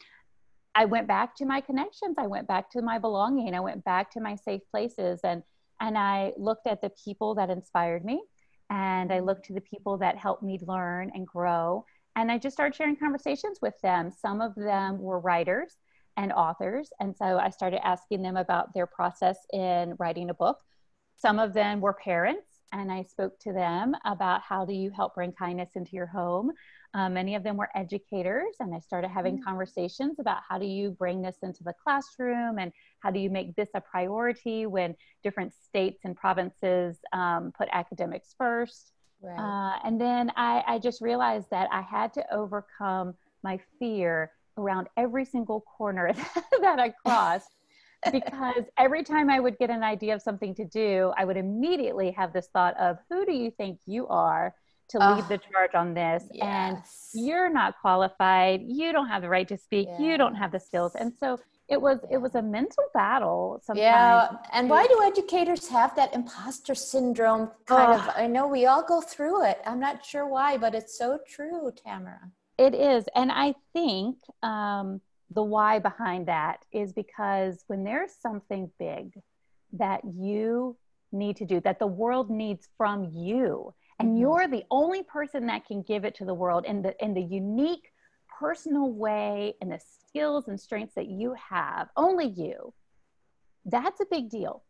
I 0.75 0.85
went 0.85 1.07
back 1.07 1.35
to 1.37 1.45
my 1.45 1.59
connections. 1.59 2.17
I 2.19 2.27
went 2.27 2.47
back 2.47 2.69
to 2.73 2.83
my 2.83 2.99
belonging. 2.99 3.55
I 3.55 3.59
went 3.61 3.83
back 3.83 4.11
to 4.11 4.19
my 4.19 4.35
safe 4.35 4.61
places 4.69 5.21
and 5.23 5.41
and 5.79 5.97
I 5.97 6.33
looked 6.37 6.67
at 6.67 6.81
the 6.81 6.91
people 7.03 7.35
that 7.35 7.49
inspired 7.49 8.03
me 8.03 8.21
and 8.69 9.11
I 9.11 9.17
mm-hmm. 9.17 9.25
looked 9.25 9.45
to 9.45 9.53
the 9.53 9.61
people 9.61 9.97
that 9.97 10.17
helped 10.17 10.43
me 10.43 10.59
learn 10.65 11.11
and 11.13 11.25
grow. 11.25 11.85
And 12.15 12.31
I 12.31 12.37
just 12.37 12.55
started 12.55 12.75
sharing 12.75 12.95
conversations 12.95 13.59
with 13.61 13.75
them. 13.81 14.11
Some 14.11 14.41
of 14.41 14.55
them 14.55 14.99
were 14.99 15.19
writers 15.19 15.75
and 16.17 16.33
authors. 16.33 16.89
And 16.99 17.15
so 17.15 17.37
I 17.37 17.51
started 17.51 17.85
asking 17.85 18.23
them 18.23 18.37
about 18.37 18.73
their 18.73 18.87
process 18.87 19.37
in 19.53 19.95
writing 19.99 20.29
a 20.29 20.33
book. 20.33 20.57
Some 21.17 21.39
of 21.39 21.53
them 21.53 21.79
were 21.79 21.93
parents, 21.93 22.47
and 22.77 22.91
I 22.91 23.03
spoke 23.03 23.39
to 23.39 23.53
them 23.53 23.95
about 24.05 24.41
how 24.41 24.65
do 24.65 24.73
you 24.73 24.91
help 24.91 25.15
bring 25.15 25.31
kindness 25.31 25.71
into 25.75 25.91
your 25.95 26.05
home. 26.05 26.51
Um, 26.93 27.13
many 27.13 27.35
of 27.35 27.43
them 27.43 27.57
were 27.57 27.69
educators, 27.75 28.55
and 28.59 28.73
I 28.73 28.79
started 28.79 29.09
having 29.09 29.35
mm-hmm. 29.35 29.43
conversations 29.43 30.19
about 30.19 30.37
how 30.47 30.57
do 30.57 30.65
you 30.65 30.91
bring 30.91 31.21
this 31.21 31.37
into 31.43 31.63
the 31.63 31.73
classroom 31.83 32.59
and 32.59 32.71
how 32.99 33.11
do 33.11 33.19
you 33.19 33.29
make 33.29 33.55
this 33.55 33.69
a 33.75 33.81
priority 33.81 34.65
when 34.65 34.95
different 35.23 35.53
states 35.53 36.01
and 36.05 36.15
provinces 36.15 36.97
um, 37.13 37.51
put 37.57 37.67
academics 37.71 38.35
first. 38.37 38.93
Right. 39.21 39.37
Uh, 39.37 39.79
and 39.83 39.99
then 39.99 40.31
I, 40.35 40.63
I 40.67 40.79
just 40.79 41.01
realized 41.01 41.49
that 41.51 41.67
I 41.71 41.81
had 41.81 42.13
to 42.13 42.33
overcome 42.33 43.15
my 43.43 43.59
fear 43.79 44.31
around 44.57 44.87
every 44.97 45.25
single 45.25 45.61
corner 45.61 46.13
that 46.61 46.79
I 46.79 46.93
crossed. 47.05 47.56
Because 48.11 48.63
every 48.77 49.03
time 49.03 49.29
I 49.29 49.39
would 49.39 49.57
get 49.57 49.69
an 49.69 49.83
idea 49.83 50.15
of 50.15 50.21
something 50.21 50.53
to 50.55 50.65
do, 50.65 51.11
I 51.17 51.25
would 51.25 51.37
immediately 51.37 52.11
have 52.11 52.33
this 52.33 52.47
thought 52.53 52.77
of 52.79 52.97
who 53.09 53.25
do 53.25 53.33
you 53.33 53.51
think 53.51 53.79
you 53.85 54.07
are 54.07 54.53
to 54.89 54.99
lead 54.99 55.27
the 55.27 55.37
charge 55.37 55.75
on 55.75 55.93
this? 55.93 56.23
Yes. 56.31 57.11
and 57.13 57.25
you're 57.25 57.49
not 57.49 57.75
qualified. 57.81 58.61
You 58.65 58.91
don't 58.93 59.07
have 59.07 59.21
the 59.21 59.29
right 59.29 59.47
to 59.47 59.57
speak. 59.57 59.87
Yes. 59.89 59.99
you 59.99 60.17
don't 60.17 60.35
have 60.35 60.51
the 60.51 60.59
skills. 60.59 60.95
And 60.95 61.13
so 61.19 61.39
it 61.67 61.81
was 61.81 61.99
it 62.09 62.17
was 62.17 62.35
a 62.35 62.41
mental 62.41 62.85
battle 62.93 63.61
sometimes. 63.63 63.81
yeah. 63.81 64.29
And 64.53 64.69
why 64.69 64.87
do 64.87 65.03
educators 65.05 65.67
have 65.67 65.95
that 65.97 66.13
imposter 66.13 66.75
syndrome 66.75 67.51
kind 67.65 67.91
oh. 67.91 67.95
of 67.95 68.09
i 68.15 68.25
know 68.25 68.47
we 68.47 68.65
all 68.65 68.83
go 68.83 69.01
through 69.01 69.43
it. 69.45 69.59
I'm 69.65 69.79
not 69.79 70.05
sure 70.05 70.27
why 70.27 70.57
but 70.57 70.73
it's 70.73 70.97
so 70.97 71.19
true 71.27 71.71
tamara. 71.75 72.31
It 72.57 72.73
is. 72.73 73.05
And 73.15 73.31
i 73.31 73.53
think 73.73 74.17
um, 74.43 75.01
the 75.31 75.43
why 75.43 75.79
behind 75.79 76.27
that 76.27 76.63
is 76.71 76.93
because 76.93 77.63
when 77.67 77.83
there's 77.83 78.13
something 78.21 78.71
big 78.79 79.13
that 79.73 80.01
you 80.05 80.77
need 81.11 81.35
to 81.37 81.45
do 81.45 81.59
that 81.61 81.79
the 81.79 81.87
world 81.87 82.29
needs 82.29 82.69
from 82.77 83.05
you 83.13 83.73
and 83.99 84.09
mm-hmm. 84.09 84.19
you're 84.19 84.47
the 84.47 84.63
only 84.71 85.03
person 85.03 85.47
that 85.47 85.65
can 85.65 85.81
give 85.81 86.05
it 86.05 86.15
to 86.15 86.25
the 86.25 86.33
world 86.33 86.65
in 86.65 86.81
the 86.81 86.93
in 87.03 87.13
the 87.13 87.21
unique 87.21 87.91
personal 88.39 88.91
way 88.91 89.53
and 89.61 89.71
the 89.71 89.79
skills 90.07 90.47
and 90.47 90.59
strengths 90.59 90.95
that 90.95 91.07
you 91.07 91.33
have 91.49 91.87
only 91.95 92.27
you 92.27 92.73
that's 93.65 94.01
a 94.01 94.05
big 94.11 94.29
deal 94.29 94.63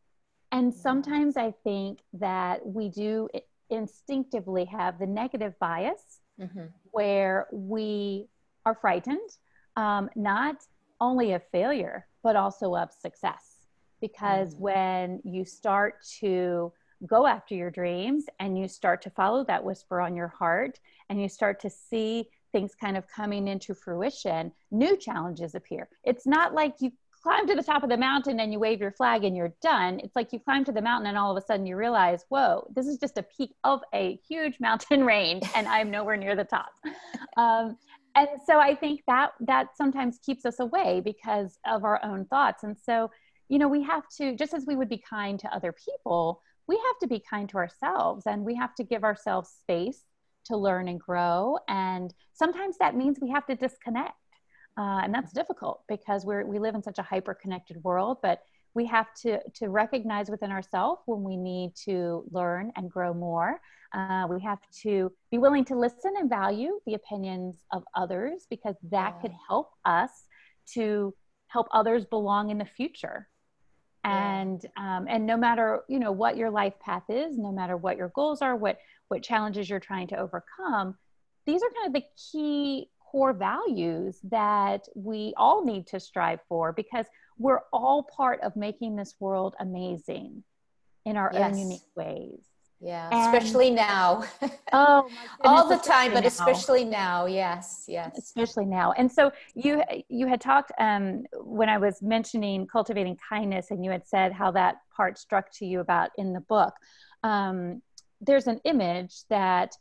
and 0.51 0.73
sometimes 0.73 1.37
i 1.37 1.51
think 1.63 1.99
that 2.13 2.65
we 2.65 2.89
do 2.89 3.27
instinctively 3.69 4.65
have 4.65 4.99
the 4.99 5.05
negative 5.05 5.53
bias 5.59 6.19
mm-hmm. 6.39 6.65
where 6.91 7.47
we 7.51 8.27
are 8.65 8.77
frightened 8.79 9.29
um, 9.77 10.09
not 10.15 10.57
only 10.99 11.31
of 11.31 11.41
failure 11.51 12.05
but 12.23 12.35
also 12.35 12.75
of 12.75 12.91
success 12.91 13.67
because 14.01 14.53
mm-hmm. 14.53 14.63
when 14.63 15.21
you 15.23 15.45
start 15.45 16.03
to 16.19 16.73
go 17.05 17.27
after 17.27 17.55
your 17.55 17.69
dreams 17.69 18.25
and 18.39 18.57
you 18.57 18.67
start 18.67 19.01
to 19.03 19.09
follow 19.11 19.43
that 19.45 19.63
whisper 19.63 20.01
on 20.01 20.15
your 20.15 20.27
heart 20.27 20.79
and 21.09 21.21
you 21.21 21.29
start 21.29 21.59
to 21.59 21.69
see 21.69 22.27
things 22.51 22.73
kind 22.73 22.97
of 22.97 23.07
coming 23.07 23.47
into 23.47 23.75
fruition, 23.75 24.51
new 24.71 24.97
challenges 24.97 25.53
appear. 25.53 25.87
It's 26.03 26.25
not 26.25 26.53
like 26.53 26.75
you 26.79 26.91
climb 27.21 27.47
to 27.47 27.55
the 27.55 27.63
top 27.63 27.83
of 27.83 27.89
the 27.89 27.97
mountain 27.97 28.39
and 28.39 28.53
you 28.53 28.59
wave 28.59 28.79
your 28.79 28.91
flag 28.91 29.23
and 29.23 29.35
you're 29.35 29.53
done. 29.61 29.99
It's 29.99 30.15
like 30.15 30.31
you 30.31 30.39
climb 30.39 30.63
to 30.65 30.71
the 30.71 30.81
mountain 30.81 31.07
and 31.07 31.17
all 31.17 31.35
of 31.35 31.41
a 31.41 31.45
sudden 31.45 31.65
you 31.65 31.75
realize, 31.75 32.25
whoa, 32.29 32.67
this 32.73 32.87
is 32.87 32.97
just 32.97 33.17
a 33.17 33.23
peak 33.23 33.53
of 33.63 33.81
a 33.93 34.19
huge 34.27 34.57
mountain 34.61 35.03
range 35.03 35.43
and 35.55 35.67
I'm 35.67 35.91
nowhere 35.91 36.17
near 36.17 36.35
the 36.35 36.45
top. 36.45 36.71
Um, 37.35 37.77
and 38.17 38.27
so 38.47 38.59
I 38.59 38.73
think 38.73 39.01
that 39.05 39.31
that 39.41 39.77
sometimes 39.77 40.19
keeps 40.25 40.43
us 40.43 40.59
away 40.59 41.01
because 41.05 41.59
of 41.67 41.83
our 41.83 42.03
own 42.03 42.25
thoughts. 42.25 42.63
And 42.63 42.75
so, 42.75 43.11
you 43.47 43.59
know, 43.59 43.67
we 43.67 43.83
have 43.83 44.03
to, 44.17 44.35
just 44.35 44.55
as 44.55 44.65
we 44.65 44.75
would 44.75 44.89
be 44.89 44.97
kind 44.97 45.39
to 45.39 45.55
other 45.55 45.71
people, 45.71 46.41
we 46.67 46.75
have 46.75 46.99
to 47.01 47.07
be 47.07 47.23
kind 47.29 47.47
to 47.49 47.57
ourselves 47.57 48.25
and 48.25 48.43
we 48.43 48.55
have 48.55 48.73
to 48.75 48.83
give 48.83 49.03
ourselves 49.03 49.49
space 49.61 50.01
to 50.45 50.57
learn 50.57 50.87
and 50.87 50.99
grow. 50.99 51.59
And 51.67 52.11
sometimes 52.33 52.77
that 52.79 52.95
means 52.95 53.19
we 53.21 53.29
have 53.29 53.45
to 53.45 53.55
disconnect. 53.55 54.13
Uh, 54.79 55.01
and 55.03 55.13
that's 55.13 55.31
difficult 55.31 55.83
because 55.87 56.25
we're, 56.25 56.45
we 56.45 56.57
live 56.57 56.73
in 56.73 56.83
such 56.83 56.97
a 56.97 57.03
hyper 57.03 57.35
connected 57.35 57.83
world, 57.83 58.17
but 58.23 58.41
we 58.77 58.85
have 58.85 59.11
to, 59.23 59.39
to 59.55 59.69
recognize 59.69 60.29
within 60.29 60.51
ourselves 60.51 61.01
when 61.07 61.23
we 61.23 61.35
need 61.35 61.73
to 61.85 62.23
learn 62.31 62.71
and 62.75 62.91
grow 62.91 63.11
more. 63.11 63.59
Uh, 63.91 64.27
we 64.29 64.39
have 64.41 64.59
to 64.83 65.11
be 65.31 65.39
willing 65.39 65.65
to 65.65 65.75
listen 65.75 66.13
and 66.19 66.29
value 66.29 66.79
the 66.85 66.93
opinions 66.93 67.55
of 67.73 67.83
others 67.95 68.45
because 68.51 68.75
that 68.83 69.15
yeah. 69.15 69.21
could 69.21 69.31
help 69.49 69.71
us 69.83 70.11
to 70.73 71.11
help 71.47 71.67
others 71.73 72.05
belong 72.05 72.51
in 72.51 72.59
the 72.59 72.65
future 72.65 73.27
and 74.03 74.65
um, 74.77 75.07
and 75.09 75.25
no 75.25 75.35
matter 75.35 75.81
you 75.89 75.99
know 75.99 76.11
what 76.11 76.37
your 76.37 76.49
life 76.49 76.73
path 76.79 77.03
is 77.09 77.37
no 77.37 77.51
matter 77.51 77.75
what 77.77 77.97
your 77.97 78.09
goals 78.09 78.41
are 78.41 78.55
what 78.55 78.77
what 79.07 79.23
challenges 79.23 79.69
you're 79.69 79.79
trying 79.79 80.07
to 80.07 80.17
overcome 80.17 80.95
these 81.45 81.61
are 81.63 81.69
kind 81.69 81.87
of 81.87 81.93
the 81.93 82.07
key 82.31 82.89
core 82.99 83.33
values 83.33 84.19
that 84.23 84.87
we 84.95 85.33
all 85.37 85.63
need 85.63 85.87
to 85.87 85.99
strive 85.99 86.39
for 86.47 86.73
because 86.73 87.05
we're 87.37 87.61
all 87.71 88.03
part 88.03 88.41
of 88.41 88.55
making 88.55 88.95
this 88.95 89.15
world 89.19 89.55
amazing 89.59 90.43
in 91.05 91.17
our 91.17 91.31
yes. 91.33 91.51
own 91.51 91.57
unique 91.57 91.81
ways. 91.95 92.39
Yeah 92.79 93.09
and, 93.11 93.35
especially 93.35 93.71
now. 93.71 94.23
Oh 94.73 95.09
all 95.41 95.67
the 95.69 95.77
time 95.77 96.13
but 96.13 96.21
now. 96.21 96.27
especially 96.27 96.83
now. 96.83 97.25
Yes 97.25 97.85
yes. 97.87 98.17
Especially 98.17 98.65
now. 98.65 98.91
And 98.91 99.11
so 99.11 99.31
you 99.55 99.81
you 100.09 100.27
had 100.27 100.41
talked 100.41 100.71
um, 100.77 101.25
when 101.43 101.69
i 101.69 101.77
was 101.77 102.01
mentioning 102.01 102.67
cultivating 102.67 103.17
kindness 103.29 103.71
and 103.71 103.83
you 103.83 103.91
had 103.91 104.05
said 104.05 104.31
how 104.33 104.51
that 104.51 104.77
part 104.95 105.17
struck 105.17 105.51
to 105.53 105.65
you 105.65 105.79
about 105.79 106.09
in 106.17 106.33
the 106.33 106.41
book 106.41 106.73
um, 107.23 107.81
there's 108.21 108.47
an 108.47 108.59
image 108.65 109.13
that 109.29 109.75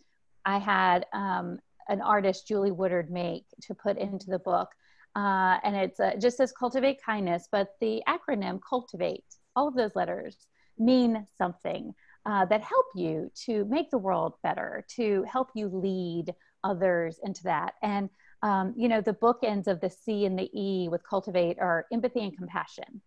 i 0.45 0.59
had 0.59 1.07
um, 1.13 1.59
an 1.89 2.01
artist 2.01 2.47
julie 2.47 2.71
woodard 2.71 3.11
make 3.11 3.45
to 3.61 3.75
put 3.75 3.99
into 3.99 4.27
the 4.31 4.39
book 4.39 4.69
uh, 5.17 5.59
and 5.65 5.75
it's 5.75 5.99
uh, 5.99 6.13
just 6.21 6.37
says 6.37 6.53
cultivate 6.53 6.99
kindness 7.05 7.49
but 7.51 7.69
the 7.81 8.03
acronym 8.07 8.61
cultivate 8.69 9.25
all 9.57 9.67
of 9.67 9.75
those 9.75 9.97
letters 9.97 10.47
mean 10.79 11.27
something 11.39 11.95
uh, 12.27 12.45
that 12.45 12.61
help 12.63 12.87
you 12.95 13.31
to 13.35 13.65
make 13.67 13.91
the 13.91 13.99
world 13.99 14.35
better, 14.43 14.85
to 14.97 15.25
help 15.31 15.49
you 15.55 15.69
lead 15.69 16.35
others 16.65 17.21
into 17.23 17.43
that. 17.45 17.75
And, 17.83 18.11
um, 18.43 18.75
you 18.77 18.89
know, 18.89 19.01
the 19.01 19.15
bookends 19.15 19.69
of 19.69 19.81
the 19.81 19.91
C 19.91 20.27
and 20.27 20.39
the 20.39 20.51
E 20.53 20.89
with 20.89 21.03
cultivate 21.09 21.59
are 21.61 21.87
empathy 21.93 22.25
and 22.25 22.37
compassion, 22.37 23.01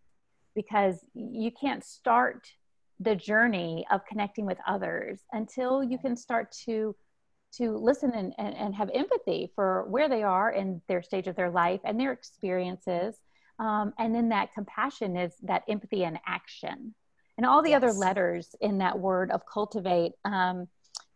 because 0.55 1.05
you 1.13 1.51
can't 1.51 1.83
start 1.83 2.47
the 3.01 3.15
journey 3.15 3.85
of 3.91 4.05
connecting 4.05 4.45
with 4.45 4.57
others 4.65 5.21
until 5.33 5.83
you 5.83 5.97
can 5.97 6.15
start 6.15 6.51
to 6.65 6.95
to 7.53 7.77
listen 7.77 8.11
and, 8.15 8.33
and, 8.37 8.55
and 8.55 8.75
have 8.75 8.89
empathy 8.93 9.51
for 9.55 9.85
where 9.89 10.09
they 10.09 10.23
are 10.23 10.51
in 10.51 10.81
their 10.87 11.01
stage 11.01 11.27
of 11.27 11.35
their 11.35 11.49
life 11.49 11.79
and 11.83 11.99
their 11.99 12.11
experiences. 12.11 13.15
Um, 13.59 13.93
and 13.97 14.13
then 14.13 14.29
that 14.29 14.53
compassion 14.53 15.17
is 15.17 15.33
that 15.43 15.63
empathy 15.67 16.03
and 16.03 16.19
action. 16.25 16.93
And 17.37 17.45
all 17.45 17.61
the 17.61 17.71
yes. 17.71 17.77
other 17.77 17.93
letters 17.93 18.55
in 18.61 18.77
that 18.79 18.97
word 18.99 19.31
of 19.31 19.45
cultivate 19.45 20.13
um, 20.25 20.67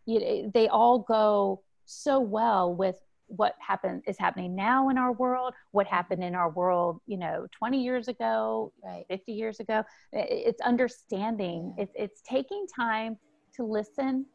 you, 0.06 0.50
they 0.52 0.68
all 0.68 0.98
go 0.98 1.62
so 1.84 2.20
well 2.20 2.74
with 2.74 2.96
what 3.26 3.54
happened 3.58 4.02
is 4.06 4.18
happening 4.18 4.54
now 4.54 4.90
in 4.90 4.98
our 4.98 5.12
world 5.12 5.54
what 5.70 5.86
happened 5.86 6.22
in 6.22 6.34
our 6.34 6.50
world 6.50 7.00
you 7.06 7.16
know 7.16 7.46
20 7.52 7.82
years 7.82 8.08
ago 8.08 8.72
right. 8.84 9.04
50 9.08 9.32
years 9.32 9.60
ago. 9.60 9.82
It's 10.12 10.60
understanding. 10.60 11.74
It's, 11.78 11.92
it's 11.94 12.20
taking 12.22 12.66
time 12.74 13.16
to 13.56 13.64
listen 13.64 14.26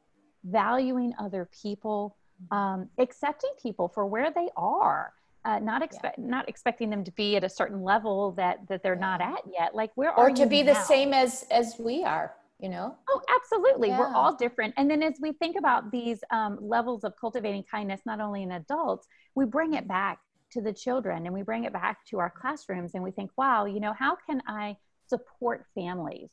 valuing 0.44 1.14
other 1.20 1.50
people 1.62 2.18
mm-hmm. 2.42 2.58
um, 2.58 2.90
accepting 2.98 3.52
people 3.62 3.88
for 3.88 4.06
where 4.06 4.32
they 4.32 4.50
are 4.56 5.14
uh, 5.46 5.60
not 5.60 5.82
expect 5.82 6.20
yeah. 6.20 6.26
not 6.26 6.50
expecting 6.50 6.90
them 6.90 7.04
to 7.04 7.12
be 7.12 7.36
at 7.36 7.44
a 7.44 7.50
certain 7.50 7.82
level 7.84 8.32
that 8.34 8.60
that 8.68 8.84
they're 8.84 8.96
yeah. 8.96 9.00
not 9.00 9.22
at 9.22 9.40
yet 9.52 9.74
like 9.74 9.92
where 9.96 10.12
are 10.12 10.30
or 10.30 10.32
to 10.32 10.46
be 10.46 10.64
now? 10.64 10.74
the 10.74 10.80
same 10.82 11.14
as 11.14 11.46
as 11.50 11.76
we 11.80 12.04
are 12.04 12.34
you 12.60 12.68
know 12.68 12.96
oh 13.10 13.22
absolutely 13.36 13.88
yeah. 13.88 14.00
we're 14.00 14.14
all 14.14 14.36
different 14.36 14.74
and 14.78 14.92
then 14.92 15.02
as 15.02 15.14
we 15.22 15.32
think 15.32 15.56
about 15.58 15.92
these 15.92 16.20
um, 16.32 16.58
levels 16.62 17.04
of 17.04 17.14
cultivating 17.20 17.64
kindness 17.64 18.02
not 18.06 18.20
only 18.20 18.44
in 18.44 18.52
adults 18.52 19.08
we 19.36 19.46
bring 19.46 19.74
it 19.74 19.88
back 19.88 20.20
to 20.52 20.62
the 20.62 20.74
children 20.74 21.26
and 21.26 21.34
we 21.34 21.42
bring 21.42 21.64
it 21.64 21.72
back 21.72 22.06
to 22.06 22.20
our 22.20 22.30
classrooms 22.30 22.92
and 22.96 23.04
we 23.04 23.12
think 23.12 23.32
wow 23.38 23.66
you 23.66 23.80
know 23.80 23.94
how 23.94 24.18
can 24.28 24.42
i 24.48 24.76
support 25.08 25.66
families 25.74 26.30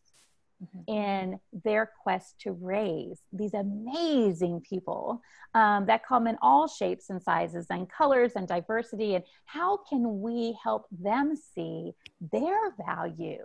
mm-hmm. 0.62 0.92
in 0.92 1.40
their 1.64 1.90
quest 2.02 2.38
to 2.40 2.52
raise 2.52 3.20
these 3.32 3.54
amazing 3.54 4.60
people 4.60 5.20
um, 5.54 5.86
that 5.86 6.06
come 6.06 6.26
in 6.26 6.36
all 6.42 6.66
shapes 6.68 7.10
and 7.10 7.22
sizes 7.22 7.66
and 7.70 7.88
colors 7.90 8.32
and 8.36 8.48
diversity. 8.48 9.14
And 9.14 9.24
how 9.44 9.78
can 9.88 10.20
we 10.20 10.56
help 10.62 10.86
them 10.90 11.34
see 11.36 11.92
their 12.32 12.74
value 12.86 13.44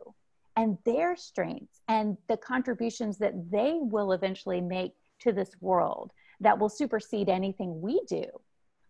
and 0.56 0.78
their 0.86 1.16
strengths 1.16 1.82
and 1.88 2.18
the 2.28 2.38
contributions 2.38 3.18
that 3.20 3.34
they 3.52 3.78
will 3.80 4.12
eventually 4.12 4.62
make 4.62 4.94
to 5.20 5.32
this 5.32 5.52
world 5.62 6.12
that 6.40 6.58
will 6.58 6.70
supersede 6.70 7.30
anything 7.30 7.82
we 7.82 8.02
do? 8.08 8.26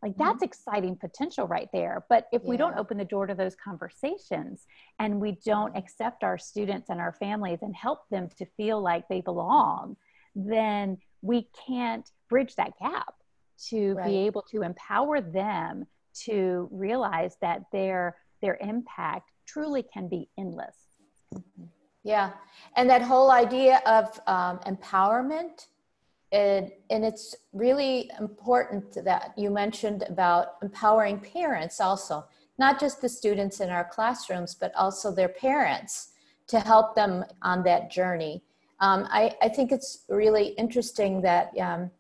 Like 0.02 0.14
mm-hmm. 0.14 0.24
that's 0.24 0.44
exciting 0.44 0.96
potential 0.96 1.48
right 1.48 1.70
there 1.74 2.06
but 2.10 2.28
if 2.32 2.42
yeah. 2.44 2.50
we 2.50 2.58
don't 2.58 2.78
open 2.78 2.98
the 2.98 3.06
door 3.06 3.28
to 3.28 3.36
those 3.36 3.56
conversations 3.56 4.66
and 5.00 5.20
we 5.20 5.38
don't 5.46 5.76
accept 5.76 6.24
our 6.24 6.38
students 6.38 6.90
and 6.90 7.00
our 7.00 7.14
families 7.14 7.60
and 7.62 7.76
help 7.76 8.08
them 8.10 8.30
to 8.38 8.46
feel 8.58 8.82
like 8.82 9.08
they 9.08 9.22
belong 9.22 9.96
then 10.36 10.98
we 11.22 11.48
can't 11.68 12.10
bridge 12.30 12.56
that 12.56 12.72
gap 12.80 13.14
to 13.70 13.94
right. 13.94 14.08
be 14.08 14.18
able 14.18 14.42
to 14.42 14.64
empower 14.64 15.22
them 15.22 15.86
to 16.14 16.68
realize 16.72 17.38
that 17.42 17.62
their 17.72 18.16
their 18.42 18.58
impact 18.62 19.32
truly 19.46 19.84
can 19.84 20.08
be 20.08 20.28
endless 20.38 20.76
mm-hmm. 21.34 21.66
yeah 22.04 22.32
and 22.76 22.90
that 22.90 23.02
whole 23.02 23.32
idea 23.32 23.82
of 23.86 24.20
um, 24.28 24.60
empowerment 24.66 25.68
and, 26.32 26.72
and 26.90 27.04
it's 27.04 27.36
really 27.52 28.10
important 28.20 29.04
that 29.04 29.34
you 29.38 29.50
mentioned 29.50 30.04
about 30.08 30.56
empowering 30.62 31.20
parents 31.20 31.82
also, 31.82 32.26
not 32.58 32.80
just 32.80 33.02
the 33.02 33.10
students 33.10 33.60
in 33.60 33.70
our 33.70 33.84
classrooms, 33.84 34.56
but 34.56 34.74
also 34.76 35.14
their 35.14 35.28
parents 35.28 36.12
to 36.48 36.60
help 36.60 36.96
them 36.96 37.26
on 37.42 37.64
that 37.64 37.92
journey. 37.92 38.44
Um, 38.80 39.08
I, 39.10 39.36
I, 39.42 39.50
think 39.50 39.72
it's 39.72 40.06
really 40.10 40.50
interesting 40.58 41.22
that 41.22 41.52
um, 41.60 41.92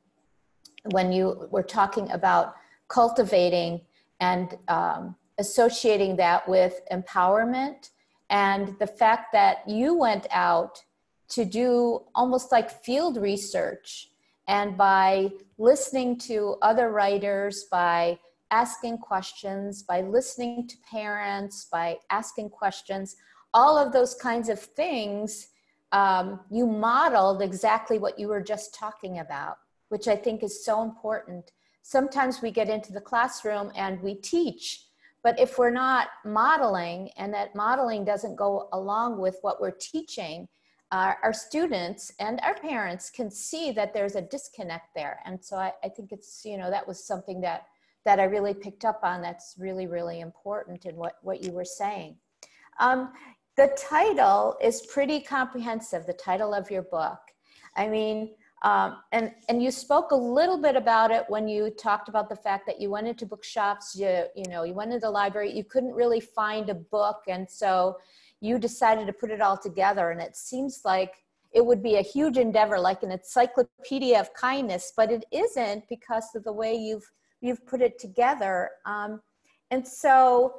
when 0.91 1.11
you 1.11 1.47
were 1.51 1.63
talking 1.63 2.09
about 2.11 2.55
cultivating 2.87 3.81
and 4.19 4.57
um, 4.67 5.15
associating 5.37 6.15
that 6.15 6.47
with 6.49 6.81
empowerment 6.91 7.89
and 8.29 8.75
the 8.79 8.87
fact 8.87 9.31
that 9.33 9.67
you 9.67 9.93
went 9.93 10.25
out 10.31 10.83
to 11.29 11.45
do 11.45 12.01
almost 12.15 12.51
like 12.51 12.69
field 12.83 13.17
research 13.17 14.10
and 14.51 14.75
by 14.75 15.31
listening 15.57 16.17
to 16.17 16.57
other 16.61 16.91
writers, 16.91 17.63
by 17.71 18.19
asking 18.51 18.97
questions, 18.97 19.81
by 19.81 20.01
listening 20.01 20.67
to 20.67 20.75
parents, 20.79 21.69
by 21.71 21.97
asking 22.09 22.49
questions, 22.49 23.15
all 23.53 23.77
of 23.77 23.93
those 23.93 24.13
kinds 24.13 24.49
of 24.49 24.59
things, 24.59 25.47
um, 25.93 26.41
you 26.51 26.67
modeled 26.67 27.41
exactly 27.41 27.97
what 27.97 28.19
you 28.19 28.27
were 28.27 28.41
just 28.41 28.75
talking 28.75 29.19
about, 29.19 29.55
which 29.87 30.09
I 30.09 30.17
think 30.17 30.43
is 30.43 30.65
so 30.65 30.83
important. 30.83 31.53
Sometimes 31.81 32.41
we 32.41 32.51
get 32.51 32.69
into 32.69 32.91
the 32.91 32.99
classroom 32.99 33.71
and 33.73 34.01
we 34.01 34.15
teach, 34.15 34.85
but 35.23 35.39
if 35.39 35.57
we're 35.57 35.71
not 35.71 36.09
modeling 36.25 37.09
and 37.15 37.33
that 37.33 37.55
modeling 37.55 38.03
doesn't 38.03 38.35
go 38.35 38.67
along 38.73 39.17
with 39.17 39.37
what 39.43 39.61
we're 39.61 39.71
teaching, 39.71 40.49
our, 40.91 41.33
students 41.33 42.11
and 42.19 42.39
our 42.41 42.55
parents 42.55 43.09
can 43.09 43.31
see 43.31 43.71
that 43.71 43.93
there's 43.93 44.15
a 44.15 44.21
disconnect 44.21 44.93
there. 44.93 45.19
And 45.25 45.43
so 45.43 45.55
I, 45.57 45.71
I 45.83 45.89
think 45.89 46.11
it's, 46.11 46.41
you 46.43 46.57
know, 46.57 46.69
that 46.69 46.87
was 46.87 47.03
something 47.03 47.39
that, 47.41 47.67
that 48.03 48.19
I 48.19 48.23
really 48.25 48.53
picked 48.53 48.83
up 48.83 48.99
on 49.03 49.21
that's 49.21 49.55
really, 49.57 49.87
really 49.87 50.19
important 50.19 50.85
in 50.85 50.95
what, 50.95 51.15
what 51.21 51.43
you 51.43 51.51
were 51.51 51.65
saying. 51.65 52.17
Um, 52.79 53.13
the 53.57 53.75
title 53.77 54.57
is 54.61 54.81
pretty 54.81 55.21
comprehensive, 55.21 56.05
the 56.05 56.13
title 56.13 56.53
of 56.53 56.69
your 56.69 56.83
book. 56.83 57.19
I 57.75 57.87
mean, 57.87 58.31
um, 58.63 58.97
and 59.11 59.31
and 59.49 59.61
you 59.63 59.71
spoke 59.71 60.11
a 60.11 60.15
little 60.15 60.61
bit 60.61 60.75
about 60.75 61.09
it 61.09 61.25
when 61.29 61.47
you 61.47 61.71
talked 61.71 62.09
about 62.09 62.29
the 62.29 62.35
fact 62.35 62.67
that 62.67 62.79
you 62.79 62.91
went 62.91 63.07
into 63.07 63.25
bookshops, 63.25 63.95
you 63.95 64.25
you 64.35 64.45
know, 64.49 64.63
you 64.63 64.73
went 64.73 64.91
into 64.91 65.05
the 65.05 65.09
library, 65.09 65.51
you 65.51 65.63
couldn't 65.63 65.93
really 65.93 66.19
find 66.19 66.69
a 66.69 66.75
book, 66.75 67.23
and 67.27 67.49
so 67.49 67.97
you 68.41 68.59
decided 68.59 69.07
to 69.07 69.13
put 69.13 69.31
it 69.31 69.41
all 69.41 69.57
together 69.57 70.11
and 70.11 70.19
it 70.19 70.35
seems 70.35 70.81
like 70.83 71.13
it 71.53 71.65
would 71.65 71.83
be 71.83 71.95
a 71.97 72.01
huge 72.01 72.37
endeavor 72.37 72.79
like 72.79 73.03
an 73.03 73.11
encyclopedia 73.11 74.19
of 74.19 74.33
kindness 74.33 74.93
but 74.97 75.11
it 75.11 75.25
isn't 75.31 75.83
because 75.89 76.33
of 76.35 76.43
the 76.43 76.51
way 76.51 76.73
you've 76.75 77.09
you've 77.41 77.65
put 77.65 77.81
it 77.81 77.99
together. 77.99 78.69
Um, 78.85 79.21
and 79.71 79.85
so 79.85 80.55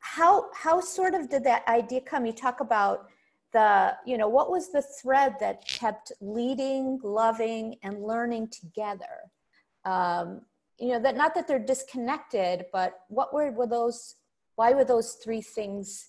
how 0.00 0.46
how 0.52 0.80
sort 0.80 1.14
of 1.14 1.30
did 1.30 1.44
that 1.44 1.66
idea 1.66 2.00
come? 2.02 2.26
You 2.26 2.32
talk 2.32 2.60
about 2.60 3.06
the 3.52 3.94
you 4.04 4.18
know 4.18 4.28
what 4.28 4.50
was 4.50 4.70
the 4.70 4.82
thread 4.82 5.36
that 5.40 5.66
kept 5.66 6.12
leading 6.20 7.00
loving 7.02 7.76
and 7.82 8.02
learning 8.02 8.48
together? 8.48 9.30
Um, 9.84 10.42
you 10.78 10.88
know 10.88 11.00
that 11.00 11.16
not 11.16 11.34
that 11.34 11.46
they're 11.46 11.58
disconnected 11.60 12.66
but 12.72 13.02
what 13.08 13.32
were, 13.32 13.52
were 13.52 13.66
those 13.66 14.16
why 14.56 14.72
were 14.72 14.84
those 14.84 15.18
three 15.22 15.40
things 15.40 16.08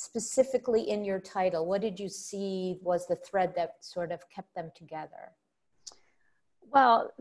specifically 0.00 0.88
in 0.88 1.04
your 1.04 1.20
title, 1.20 1.66
what 1.66 1.82
did 1.82 2.00
you 2.00 2.08
see 2.08 2.78
was 2.80 3.06
the 3.06 3.16
thread 3.16 3.52
that 3.54 3.74
sort 3.80 4.10
of 4.10 4.20
kept 4.34 4.54
them 4.54 4.72
together? 4.74 5.32
Well, 6.72 7.12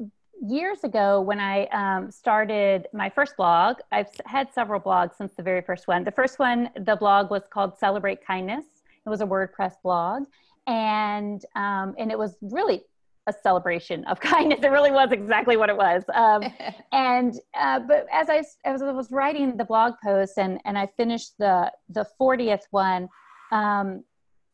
years 0.42 0.86
ago 0.86 1.20
when 1.20 1.42
I 1.42 1.65
um, 1.68 2.10
started 2.10 2.88
my 2.94 3.10
first 3.10 3.36
blog, 3.36 3.78
I've 3.92 4.08
had 4.26 4.54
several 4.54 4.80
blogs 4.80 5.18
since 5.18 5.34
the 5.34 5.44
very 5.44 5.62
first 5.62 5.89
one. 5.89 6.06
The 6.06 6.12
first 6.12 6.39
one, 6.39 6.70
the 6.78 6.96
blog 6.96 7.30
was 7.30 7.44
called 7.50 7.78
Celebrate 7.78 8.26
Kindness. 8.26 8.65
It 9.06 9.10
was 9.10 9.20
a 9.20 9.26
WordPress 9.26 9.74
blog, 9.84 10.24
and 10.65 11.44
um, 11.56 11.96
and 11.98 12.12
it 12.12 12.18
was 12.18 12.38
really 12.42 12.84
a 13.30 13.34
celebration 13.42 14.04
of 14.06 14.20
kindness. 14.34 14.60
It 14.62 14.70
really 14.70 14.92
was 14.92 15.12
exactly 15.12 15.58
what 15.58 15.70
it 15.70 15.78
was. 15.78 16.04
Um, 16.13 16.44
and 16.92 17.34
uh, 17.58 17.80
but 17.80 18.06
as 18.12 18.30
I 18.30 18.44
as 18.65 18.82
I 18.82 18.92
was 18.92 19.12
writing 19.12 19.56
the 19.56 19.65
blog 19.65 19.94
post 20.04 20.38
and 20.38 20.60
and 20.65 20.78
I 20.78 20.88
finished 20.98 21.34
the 21.39 21.72
the 21.89 22.06
fortieth 22.18 22.65
one, 22.72 23.08
um, 23.52 24.04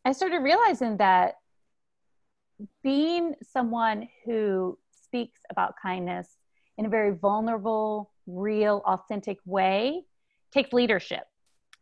I 0.05 0.11
started 0.11 0.39
realizing 0.39 0.97
that 0.97 1.35
being 2.83 3.35
someone 3.41 4.07
who 4.25 4.77
speaks 4.89 5.41
about 5.49 5.73
kindness 5.81 6.37
in 6.77 6.85
a 6.85 6.89
very 6.89 7.15
vulnerable, 7.15 8.11
real, 8.27 8.81
authentic 8.85 9.37
way 9.45 10.03
takes 10.51 10.71
leadership 10.71 11.23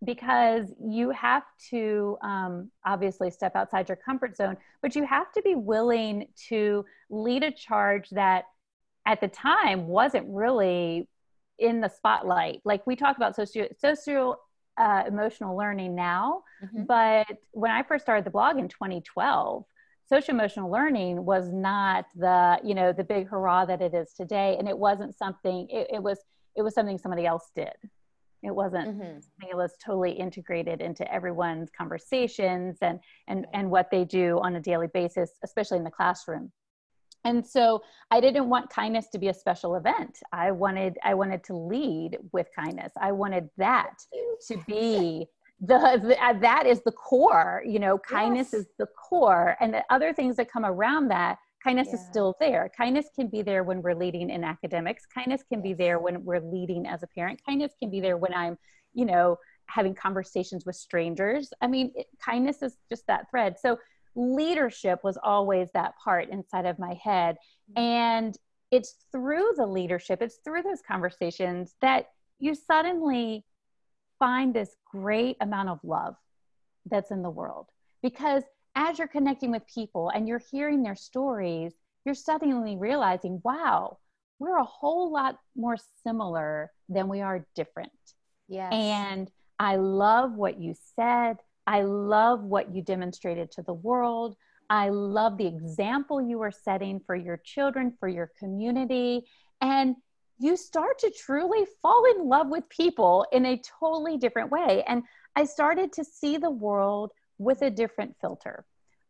because 0.03 0.73
you 0.83 1.09
have 1.11 1.43
to 1.69 2.17
um, 2.21 2.69
obviously 2.85 3.29
step 3.31 3.55
outside 3.55 3.87
your 3.87 3.95
comfort 3.95 4.35
zone, 4.35 4.57
but 4.81 4.95
you 4.95 5.05
have 5.05 5.31
to 5.33 5.41
be 5.41 5.55
willing 5.55 6.27
to 6.49 6.85
lead 7.09 7.43
a 7.43 7.51
charge 7.51 8.09
that 8.09 8.45
at 9.05 9.21
the 9.21 9.27
time 9.27 9.87
wasn't 9.87 10.25
really 10.29 11.07
in 11.59 11.81
the 11.81 11.89
spotlight. 11.89 12.61
Like 12.63 12.85
we 12.87 12.95
talk 12.95 13.17
about 13.17 13.35
socio, 13.35 13.67
social 13.79 14.37
uh, 14.77 15.03
emotional 15.07 15.55
learning 15.55 15.95
now, 15.95 16.43
mm-hmm. 16.63 16.83
but 16.83 17.27
when 17.51 17.71
I 17.71 17.83
first 17.83 18.03
started 18.03 18.25
the 18.25 18.31
blog 18.31 18.57
in 18.57 18.67
2012, 18.67 19.63
social 20.09 20.33
emotional 20.33 20.69
learning 20.69 21.23
was 21.23 21.51
not 21.51 22.05
the 22.15 22.59
you 22.63 22.75
know 22.75 22.91
the 22.91 23.03
big 23.03 23.27
hurrah 23.27 23.65
that 23.65 23.81
it 23.81 23.93
is 23.93 24.13
today, 24.13 24.57
and 24.57 24.67
it 24.67 24.77
wasn't 24.77 25.15
something. 25.15 25.67
It, 25.69 25.87
it 25.93 26.03
was 26.03 26.19
it 26.55 26.61
was 26.61 26.73
something 26.73 26.97
somebody 26.97 27.25
else 27.25 27.51
did. 27.55 27.73
It 28.43 28.53
wasn't 28.53 28.89
mm-hmm. 28.89 29.19
something 29.19 29.49
that 29.49 29.57
was 29.57 29.73
totally 29.83 30.11
integrated 30.11 30.81
into 30.81 31.11
everyone's 31.11 31.69
conversations 31.75 32.77
and, 32.81 32.99
and, 33.27 33.47
and 33.53 33.71
what 33.71 33.89
they 33.89 34.03
do 34.03 34.39
on 34.41 34.55
a 34.55 34.59
daily 34.59 34.87
basis, 34.93 35.31
especially 35.43 35.77
in 35.77 35.83
the 35.83 35.91
classroom. 35.91 36.51
And 37.25 37.45
so 37.45 37.81
I 38.11 38.19
didn't 38.19 38.49
want 38.49 38.69
kindness 38.69 39.07
to 39.13 39.17
be 39.17 39.29
a 39.29 39.33
special 39.33 39.75
event. 39.75 40.19
I 40.31 40.51
wanted 40.51 40.97
I 41.03 41.13
wanted 41.13 41.43
to 41.45 41.55
lead 41.55 42.17
with 42.33 42.47
kindness. 42.53 42.91
I 42.99 43.13
wanted 43.13 43.49
that 43.57 43.93
to 44.47 44.57
be 44.67 45.25
the, 45.61 46.01
the 46.03 46.21
uh, 46.21 46.33
that 46.39 46.65
is 46.65 46.81
the 46.83 46.91
core. 46.91 47.63
You 47.65 47.79
know, 47.79 47.97
kindness 47.97 48.49
yes. 48.51 48.63
is 48.63 48.67
the 48.77 48.87
core, 48.87 49.55
and 49.61 49.73
the 49.73 49.83
other 49.89 50.11
things 50.11 50.35
that 50.35 50.51
come 50.51 50.65
around 50.65 51.07
that 51.09 51.37
kindness 51.63 51.89
yeah. 51.89 51.95
is 51.95 52.05
still 52.05 52.35
there. 52.39 52.69
Kindness 52.75 53.07
can 53.15 53.27
be 53.27 53.41
there 53.41 53.63
when 53.63 53.81
we're 53.81 53.95
leading 53.95 54.29
in 54.29 54.43
academics. 54.43 55.05
Kindness 55.05 55.43
can 55.47 55.61
be 55.61 55.73
there 55.73 55.99
when 55.99 56.23
we're 56.23 56.41
leading 56.41 56.85
as 56.85 57.03
a 57.03 57.07
parent. 57.07 57.39
Kindness 57.45 57.73
can 57.79 57.89
be 57.89 57.99
there 57.99 58.17
when 58.17 58.33
i'm 58.33 58.57
you 58.93 59.05
know 59.05 59.37
having 59.67 59.95
conversations 59.95 60.65
with 60.65 60.75
strangers. 60.75 61.51
I 61.61 61.67
mean 61.67 61.91
it, 61.95 62.07
kindness 62.23 62.61
is 62.61 62.77
just 62.89 63.07
that 63.07 63.29
thread. 63.29 63.57
So 63.59 63.77
leadership 64.15 64.99
was 65.03 65.17
always 65.23 65.69
that 65.73 65.93
part 66.03 66.29
inside 66.29 66.65
of 66.65 66.79
my 66.79 66.93
head. 67.03 67.37
Mm-hmm. 67.71 67.81
and 67.81 68.37
it's 68.71 68.95
through 69.11 69.53
the 69.55 69.65
leadership 69.65 70.21
it's 70.21 70.39
through 70.43 70.63
those 70.63 70.81
conversations 70.85 71.75
that 71.79 72.07
you 72.39 72.53
suddenly 72.53 73.45
find 74.19 74.53
this 74.53 74.75
great 74.91 75.37
amount 75.41 75.69
of 75.69 75.79
love 75.83 76.15
that's 76.85 77.11
in 77.11 77.21
the 77.21 77.29
world. 77.29 77.67
Because 78.01 78.43
as 78.75 78.97
you're 78.97 79.07
connecting 79.07 79.51
with 79.51 79.67
people 79.67 80.09
and 80.09 80.27
you're 80.27 80.41
hearing 80.51 80.83
their 80.83 80.95
stories, 80.95 81.73
you're 82.05 82.15
suddenly 82.15 82.75
realizing, 82.75 83.41
wow, 83.43 83.97
we're 84.39 84.57
a 84.57 84.63
whole 84.63 85.11
lot 85.11 85.37
more 85.55 85.77
similar 86.05 86.71
than 86.89 87.07
we 87.07 87.21
are 87.21 87.45
different. 87.55 87.91
Yes. 88.47 88.73
And 88.73 89.31
I 89.59 89.77
love 89.77 90.33
what 90.33 90.59
you 90.59 90.75
said. 90.95 91.37
I 91.65 91.81
love 91.81 92.43
what 92.43 92.73
you 92.75 92.81
demonstrated 92.81 93.51
to 93.51 93.61
the 93.61 93.73
world. 93.73 94.35
I 94.69 94.89
love 94.89 95.37
the 95.37 95.47
example 95.47 96.21
you 96.21 96.41
are 96.41 96.51
setting 96.51 96.99
for 97.05 97.15
your 97.15 97.37
children, 97.37 97.93
for 97.99 98.09
your 98.09 98.31
community. 98.39 99.25
And 99.61 99.95
you 100.39 100.57
start 100.57 100.99
to 100.99 101.11
truly 101.11 101.65
fall 101.81 102.03
in 102.17 102.27
love 102.27 102.49
with 102.49 102.67
people 102.67 103.25
in 103.31 103.45
a 103.45 103.61
totally 103.79 104.17
different 104.17 104.51
way. 104.51 104.83
And 104.87 105.03
I 105.35 105.45
started 105.45 105.93
to 105.93 106.03
see 106.03 106.37
the 106.37 106.51
world 106.51 107.11
with 107.43 107.61
a 107.61 107.69
different 107.69 108.15
filter 108.21 108.65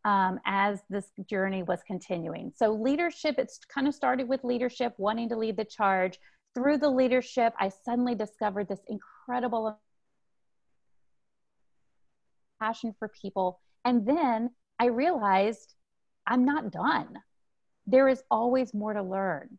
um, 0.05 0.39
as 0.45 0.81
this 0.89 1.11
journey 1.29 1.63
was 1.63 1.79
continuing. 1.85 2.51
So, 2.55 2.73
leadership, 2.73 3.35
it's 3.37 3.59
kind 3.73 3.87
of 3.87 3.95
started 3.95 4.27
with 4.27 4.43
leadership, 4.43 4.93
wanting 4.97 5.29
to 5.29 5.37
lead 5.37 5.57
the 5.57 5.65
charge. 5.65 6.19
Through 6.55 6.79
the 6.79 6.89
leadership, 6.89 7.53
I 7.59 7.69
suddenly 7.69 8.15
discovered 8.15 8.67
this 8.67 8.81
incredible 8.87 9.79
passion 12.59 12.93
for 12.99 13.07
people. 13.07 13.59
And 13.85 14.05
then 14.05 14.51
I 14.79 14.85
realized 14.85 15.73
I'm 16.27 16.45
not 16.45 16.71
done. 16.71 17.17
There 17.87 18.07
is 18.07 18.23
always 18.31 18.73
more 18.73 18.93
to 18.93 19.03
learn, 19.03 19.57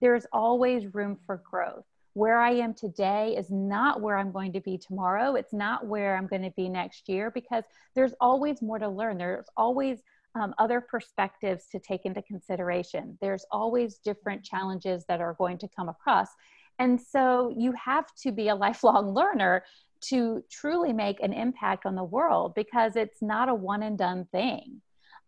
there 0.00 0.14
is 0.14 0.26
always 0.32 0.94
room 0.94 1.18
for 1.26 1.42
growth. 1.48 1.84
Where 2.14 2.38
I 2.38 2.50
am 2.50 2.74
today 2.74 3.34
is 3.38 3.50
not 3.50 4.00
where 4.00 4.18
I'm 4.18 4.32
going 4.32 4.52
to 4.52 4.60
be 4.60 4.76
tomorrow. 4.76 5.34
It's 5.34 5.52
not 5.52 5.86
where 5.86 6.16
I'm 6.16 6.26
going 6.26 6.42
to 6.42 6.52
be 6.56 6.68
next 6.68 7.08
year 7.08 7.30
because 7.30 7.64
there's 7.94 8.12
always 8.20 8.60
more 8.60 8.78
to 8.78 8.88
learn. 8.88 9.16
There's 9.16 9.46
always 9.56 10.00
um, 10.34 10.54
other 10.58 10.80
perspectives 10.80 11.66
to 11.72 11.78
take 11.78 12.04
into 12.04 12.22
consideration. 12.22 13.18
There's 13.20 13.44
always 13.50 13.98
different 13.98 14.44
challenges 14.44 15.04
that 15.08 15.20
are 15.20 15.34
going 15.34 15.58
to 15.58 15.68
come 15.74 15.88
across. 15.88 16.28
And 16.78 17.00
so 17.00 17.54
you 17.56 17.72
have 17.72 18.06
to 18.22 18.32
be 18.32 18.48
a 18.48 18.54
lifelong 18.66 19.14
learner 19.14 19.64
to 20.08 20.42
truly 20.50 20.92
make 20.92 21.22
an 21.22 21.32
impact 21.32 21.86
on 21.86 21.94
the 21.94 22.04
world 22.04 22.54
because 22.54 22.96
it's 22.96 23.22
not 23.22 23.48
a 23.48 23.54
one 23.54 23.82
and 23.82 23.96
done 23.96 24.26
thing. 24.32 24.80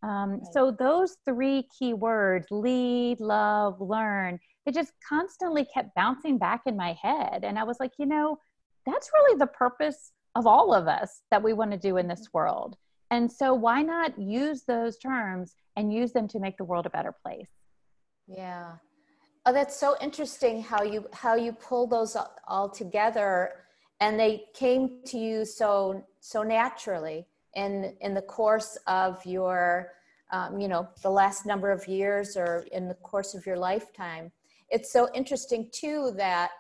Um, 0.03 0.33
right. 0.33 0.41
So, 0.53 0.71
those 0.71 1.17
three 1.25 1.67
key 1.79 1.95
words 1.95 2.47
lead, 2.51 3.21
love, 3.21 3.81
learn 3.81 4.39
it 4.67 4.75
just 4.75 4.93
constantly 5.07 5.65
kept 5.65 5.95
bouncing 5.95 6.39
back 6.39 6.63
in 6.67 6.77
my 6.77 6.97
head. 7.01 7.45
And 7.45 7.59
I 7.59 7.65
was 7.65 7.77
like, 7.81 7.93
you 7.99 8.07
know, 8.07 8.39
that's 8.87 9.11
really 9.13 9.39
the 9.39 9.47
purpose 9.47 10.13
of 10.35 10.47
all 10.47 10.75
of 10.75 10.89
us 10.89 11.23
that 11.31 11.43
we 11.43 11.53
want 11.53 11.71
to 11.71 11.77
do 11.77 11.97
in 11.97 12.09
this 12.09 12.29
world. 12.33 12.77
And 13.11 13.31
so, 13.31 13.55
why 13.55 13.83
not 13.83 14.19
use 14.19 14.65
those 14.67 14.99
terms 14.99 15.55
and 15.77 15.93
use 15.93 16.13
them 16.13 16.27
to 16.29 16.41
make 16.41 16.57
the 16.57 16.65
world 16.65 16.87
a 16.87 16.91
better 16.91 17.15
place? 17.25 17.51
Yeah. 18.27 18.73
Oh, 19.47 19.53
that's 19.53 19.77
so 19.77 19.97
interesting 20.01 20.63
how 20.63 20.83
you 20.83 21.07
how 21.13 21.35
you 21.35 21.53
pull 21.53 21.87
those 21.87 22.17
all 22.49 22.69
together 22.69 23.53
and 24.01 24.19
they 24.19 24.45
came 24.55 25.01
to 25.07 25.19
you 25.19 25.45
so 25.45 26.05
so 26.21 26.43
naturally 26.43 27.27
in 27.55 27.95
in 28.01 28.15
the 28.15 28.23
course 28.23 28.79
of 28.87 29.25
your 29.27 29.93
um, 30.33 30.59
you 30.59 30.67
know 30.67 30.89
the 31.03 31.11
last 31.11 31.45
number 31.45 31.71
of 31.71 31.87
years 31.87 32.37
or 32.37 32.65
in 32.73 32.89
the 32.89 32.95
course 32.95 33.35
of 33.35 33.45
your 33.45 33.59
lifetime 33.59 34.33
it's 34.75 34.93
so 34.93 35.09
interesting 35.15 35.69
too 35.73 36.13
that 36.17 36.51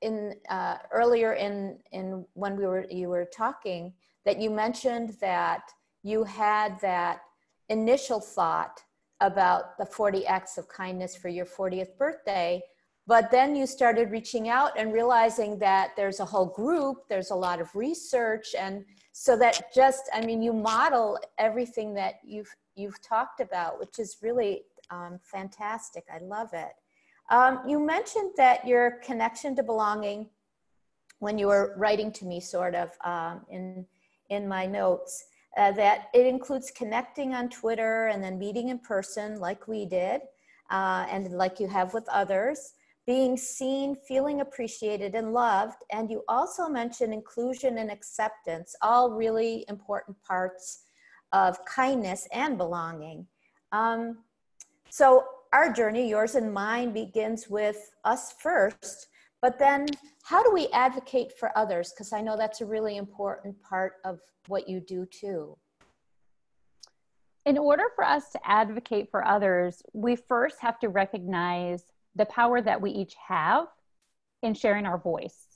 in 0.00 0.34
uh, 0.48 0.76
earlier 0.90 1.34
in 1.34 1.78
in 1.92 2.24
when 2.32 2.56
we 2.56 2.66
were 2.66 2.86
you 2.90 3.08
were 3.08 3.26
talking 3.26 3.92
that 4.24 4.40
you 4.40 4.50
mentioned 4.50 5.10
that 5.20 5.62
you 6.02 6.24
had 6.24 6.80
that 6.80 7.20
initial 7.68 8.20
thought 8.20 8.82
about 9.20 9.78
the 9.78 9.86
40 9.86 10.26
acts 10.26 10.58
of 10.58 10.68
kindness 10.68 11.14
for 11.14 11.28
your 11.28 11.46
40th 11.46 11.96
birthday 11.98 12.60
but 13.06 13.30
then 13.30 13.54
you 13.54 13.66
started 13.66 14.10
reaching 14.10 14.48
out 14.48 14.78
and 14.78 14.92
realizing 14.92 15.58
that 15.58 15.90
there's 15.94 16.20
a 16.20 16.24
whole 16.24 16.46
group, 16.46 17.06
there's 17.08 17.30
a 17.30 17.34
lot 17.34 17.60
of 17.60 17.68
research, 17.74 18.54
and 18.58 18.82
so 19.12 19.36
that 19.36 19.74
just, 19.74 20.08
I 20.14 20.24
mean, 20.24 20.40
you 20.40 20.54
model 20.54 21.18
everything 21.38 21.92
that 21.94 22.14
you've 22.24 22.52
you've 22.76 23.00
talked 23.02 23.40
about, 23.40 23.78
which 23.78 23.98
is 23.98 24.16
really 24.22 24.62
um, 24.90 25.20
fantastic. 25.22 26.04
I 26.12 26.18
love 26.24 26.48
it. 26.54 26.72
Um, 27.30 27.60
you 27.66 27.78
mentioned 27.78 28.32
that 28.36 28.66
your 28.66 28.98
connection 29.04 29.56
to 29.56 29.62
belonging, 29.62 30.28
when 31.18 31.38
you 31.38 31.46
were 31.46 31.74
writing 31.76 32.12
to 32.12 32.24
me, 32.24 32.40
sort 32.40 32.74
of 32.74 32.90
um, 33.04 33.46
in 33.50 33.86
in 34.30 34.48
my 34.48 34.66
notes, 34.66 35.24
uh, 35.56 35.72
that 35.72 36.08
it 36.14 36.26
includes 36.26 36.70
connecting 36.70 37.34
on 37.34 37.48
Twitter 37.48 38.06
and 38.06 38.22
then 38.22 38.38
meeting 38.38 38.70
in 38.70 38.78
person, 38.78 39.38
like 39.38 39.68
we 39.68 39.84
did, 39.86 40.22
uh, 40.70 41.06
and 41.10 41.30
like 41.32 41.60
you 41.60 41.68
have 41.68 41.94
with 41.94 42.08
others 42.08 42.72
being 43.06 43.36
seen, 43.36 43.94
feeling 43.94 44.40
appreciated 44.40 45.14
and 45.14 45.32
loved. 45.32 45.76
And 45.92 46.10
you 46.10 46.24
also 46.26 46.68
mentioned 46.68 47.12
inclusion 47.12 47.78
and 47.78 47.90
acceptance, 47.90 48.74
all 48.80 49.10
really 49.10 49.64
important 49.68 50.16
parts 50.22 50.84
of 51.32 51.62
kindness 51.66 52.26
and 52.32 52.56
belonging. 52.56 53.26
Um, 53.72 54.18
so, 54.88 55.24
our 55.54 55.72
journey, 55.72 56.08
yours 56.08 56.34
and 56.34 56.52
mine, 56.52 56.92
begins 56.92 57.48
with 57.48 57.92
us 58.04 58.34
first. 58.40 59.06
But 59.40 59.58
then, 59.58 59.86
how 60.24 60.42
do 60.42 60.52
we 60.52 60.66
advocate 60.72 61.32
for 61.38 61.56
others? 61.56 61.92
Because 61.92 62.12
I 62.12 62.20
know 62.20 62.36
that's 62.36 62.60
a 62.60 62.66
really 62.66 62.96
important 62.96 63.62
part 63.62 63.94
of 64.04 64.18
what 64.48 64.68
you 64.68 64.80
do 64.80 65.06
too. 65.06 65.56
In 67.46 67.56
order 67.56 67.84
for 67.94 68.04
us 68.04 68.30
to 68.32 68.40
advocate 68.44 69.10
for 69.12 69.24
others, 69.24 69.80
we 69.92 70.16
first 70.16 70.56
have 70.60 70.78
to 70.80 70.88
recognize 70.88 71.84
the 72.16 72.26
power 72.26 72.60
that 72.60 72.80
we 72.80 72.90
each 72.90 73.14
have 73.28 73.66
in 74.42 74.54
sharing 74.54 74.86
our 74.86 74.98
voice 74.98 75.46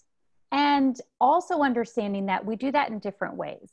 and 0.53 1.01
also 1.21 1.63
understanding 1.63 2.27
that 2.27 2.45
we 2.45 2.55
do 2.55 2.71
that 2.71 2.91
in 2.91 3.01
different 3.01 3.35
ways. 3.35 3.71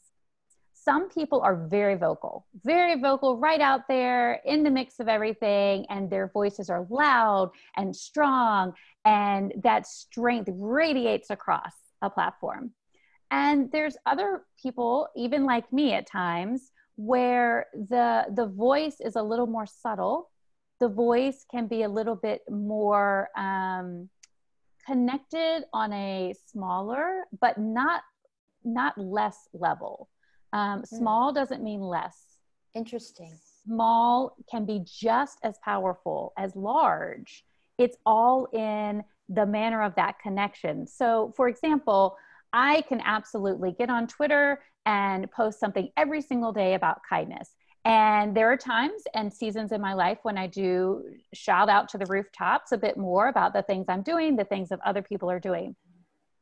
Some 0.86 1.10
people 1.10 1.42
are 1.42 1.68
very 1.68 1.96
vocal, 1.96 2.46
very 2.64 3.00
vocal, 3.02 3.38
right 3.38 3.60
out 3.60 3.88
there 3.88 4.40
in 4.46 4.64
the 4.64 4.70
mix 4.70 5.00
of 5.00 5.08
everything, 5.08 5.86
and 5.90 6.10
their 6.10 6.30
voices 6.32 6.70
are 6.70 6.86
loud 6.92 7.50
and 7.76 7.96
strong, 7.96 8.74
and 9.04 9.52
that 9.64 9.88
strength 9.88 10.50
radiates 10.54 11.32
across 11.32 11.74
a 12.04 12.10
platform. 12.10 12.72
And 13.32 13.72
there's 13.72 13.98
other 14.06 14.44
people, 14.62 15.08
even 15.16 15.44
like 15.46 15.74
me 15.74 15.94
at 15.94 16.06
times, 16.08 16.72
where 16.98 17.66
the 17.74 18.26
the 18.34 18.48
voice 18.48 18.98
is 19.02 19.16
a 19.16 19.24
little 19.24 19.48
more 19.48 19.66
subtle 19.66 20.30
the 20.80 20.90
voice 20.90 21.46
can 21.50 21.68
be 21.68 21.84
a 21.84 21.90
little 21.90 22.16
bit 22.16 22.42
more 22.50 23.30
um, 23.38 24.10
connected 24.86 25.64
on 25.74 25.92
a 25.94 26.34
smaller 26.48 27.24
but 27.40 27.58
not 27.58 28.02
not 28.64 28.98
less 28.98 29.48
level 29.54 30.10
um, 30.56 30.82
mm. 30.82 30.88
small 30.88 31.34
doesn't 31.34 31.64
mean 31.64 31.82
less. 31.82 32.18
Interesting. 32.74 33.38
Small 33.66 34.36
can 34.50 34.66
be 34.66 34.84
just 34.86 35.40
as 35.44 35.58
powerful 35.64 36.34
as 36.38 36.56
large. 36.56 37.46
It's 37.78 37.98
all 38.06 38.48
in 38.54 39.04
the 39.30 39.46
manner 39.46 39.82
of 39.82 39.96
that 39.96 40.20
connection. 40.20 40.88
So 40.88 41.34
for 41.36 41.48
example 41.48 42.18
i 42.54 42.82
can 42.84 43.02
absolutely 43.04 43.74
get 43.78 43.90
on 43.90 44.08
twitter 44.08 44.62
and 44.86 45.30
post 45.32 45.60
something 45.60 45.90
every 45.98 46.22
single 46.22 46.54
day 46.54 46.76
about 46.76 47.02
kindness. 47.08 47.56
And 47.84 48.36
there 48.36 48.52
are 48.52 48.58
times 48.58 49.04
and 49.14 49.32
seasons 49.32 49.72
in 49.72 49.80
my 49.80 49.94
life 49.94 50.18
when 50.24 50.38
I 50.38 50.48
do 50.48 51.04
shout 51.34 51.70
out 51.70 51.90
to 51.90 52.00
the 52.00 52.06
rooftops 52.08 52.72
a 52.72 52.78
bit 52.78 52.98
more 52.98 53.28
about 53.28 53.54
the 53.54 53.62
things 53.62 53.86
I'm 53.88 54.02
doing, 54.02 54.36
the 54.36 54.44
things 54.44 54.70
that 54.70 54.80
other 54.84 55.04
people 55.04 55.30
are 55.30 55.40
doing. 55.40 55.76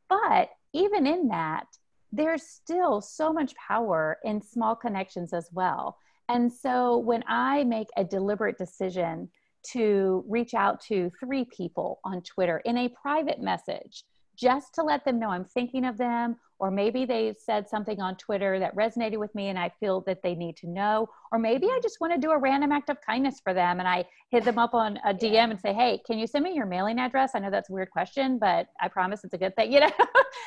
But 0.08 0.50
even 0.72 1.06
in 1.06 1.28
that, 1.28 1.66
there's 2.14 2.44
still 2.44 3.00
so 3.00 3.32
much 3.32 3.54
power 3.56 4.18
in 4.24 4.40
small 4.40 4.76
connections 4.76 5.32
as 5.32 5.48
well. 5.52 5.98
And 6.28 6.52
so 6.52 6.98
when 6.98 7.24
I 7.26 7.64
make 7.64 7.88
a 7.96 8.04
deliberate 8.04 8.56
decision 8.56 9.28
to 9.72 10.24
reach 10.28 10.54
out 10.54 10.80
to 10.80 11.10
three 11.18 11.44
people 11.44 11.98
on 12.04 12.22
Twitter 12.22 12.58
in 12.64 12.76
a 12.78 12.88
private 12.88 13.40
message, 13.40 14.04
just 14.36 14.74
to 14.74 14.82
let 14.82 15.04
them 15.04 15.18
know 15.18 15.30
I'm 15.30 15.44
thinking 15.44 15.84
of 15.84 15.96
them, 15.98 16.36
or 16.58 16.70
maybe 16.70 17.04
they 17.04 17.34
said 17.38 17.68
something 17.68 18.00
on 18.00 18.16
Twitter 18.16 18.58
that 18.58 18.74
resonated 18.76 19.18
with 19.18 19.34
me 19.34 19.48
and 19.48 19.58
I 19.58 19.70
feel 19.80 20.00
that 20.02 20.22
they 20.22 20.34
need 20.34 20.56
to 20.58 20.68
know, 20.68 21.08
or 21.32 21.38
maybe 21.38 21.66
I 21.66 21.80
just 21.82 22.00
want 22.00 22.12
to 22.12 22.18
do 22.18 22.30
a 22.30 22.38
random 22.38 22.72
act 22.72 22.90
of 22.90 22.96
kindness 23.00 23.40
for 23.42 23.52
them 23.52 23.80
and 23.80 23.88
I 23.88 24.04
hit 24.30 24.44
them 24.44 24.58
up 24.58 24.72
on 24.72 24.98
a 25.04 25.12
DM 25.12 25.32
yeah. 25.32 25.50
and 25.50 25.60
say, 25.60 25.72
Hey, 25.72 26.00
can 26.06 26.18
you 26.18 26.26
send 26.26 26.44
me 26.44 26.54
your 26.54 26.66
mailing 26.66 26.98
address? 26.98 27.32
I 27.34 27.40
know 27.40 27.50
that's 27.50 27.70
a 27.70 27.72
weird 27.72 27.90
question, 27.90 28.38
but 28.38 28.68
I 28.80 28.88
promise 28.88 29.24
it's 29.24 29.34
a 29.34 29.38
good 29.38 29.54
thing, 29.56 29.72
you 29.74 29.80
know? 29.80 29.90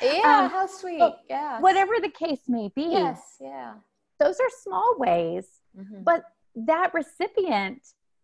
Yeah, 0.01 0.43
um, 0.43 0.49
how 0.49 0.67
sweet. 0.67 1.03
Yeah. 1.29 1.59
Whatever 1.59 1.93
the 2.01 2.09
case 2.09 2.41
may 2.47 2.69
be. 2.75 2.87
Yes, 2.91 3.35
yeah. 3.41 3.73
Those 4.19 4.39
are 4.39 4.49
small 4.63 4.95
ways, 4.97 5.47
mm-hmm. 5.77 6.03
but 6.03 6.23
that 6.55 6.93
recipient 6.93 7.81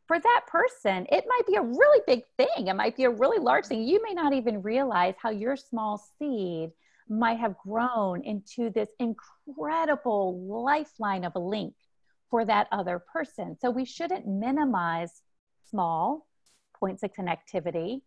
for 0.08 0.20
that 0.20 0.42
person, 0.48 1.06
it 1.12 1.26
might 1.28 1.48
be 1.48 1.56
a 1.56 1.62
really 1.62 2.02
big 2.06 2.24
thing. 2.38 2.68
It 2.68 2.76
might 2.76 2.98
be 2.98 3.06
a 3.06 3.10
really 3.10 3.40
large 3.40 3.66
thing. 3.66 3.84
You 3.84 4.02
may 4.04 4.14
not 4.14 4.34
even 4.34 4.62
realize 4.62 5.16
how 5.22 5.30
your 5.30 5.56
small 5.56 6.04
seed 6.20 6.72
might 7.10 7.40
have 7.40 7.58
grown 7.58 8.24
into 8.24 8.70
this 8.70 8.90
incredible 9.00 10.40
lifeline 10.48 11.24
of 11.24 11.36
a 11.36 11.40
link 11.40 11.74
for 12.30 12.46
that 12.46 12.68
other 12.72 13.00
person. 13.00 13.58
So 13.60 13.70
we 13.70 13.86
shouldn't 13.86 14.28
minimize 14.28 15.22
small 15.70 16.28
points 16.80 17.04
of 17.04 17.14
connectivity 17.14 18.02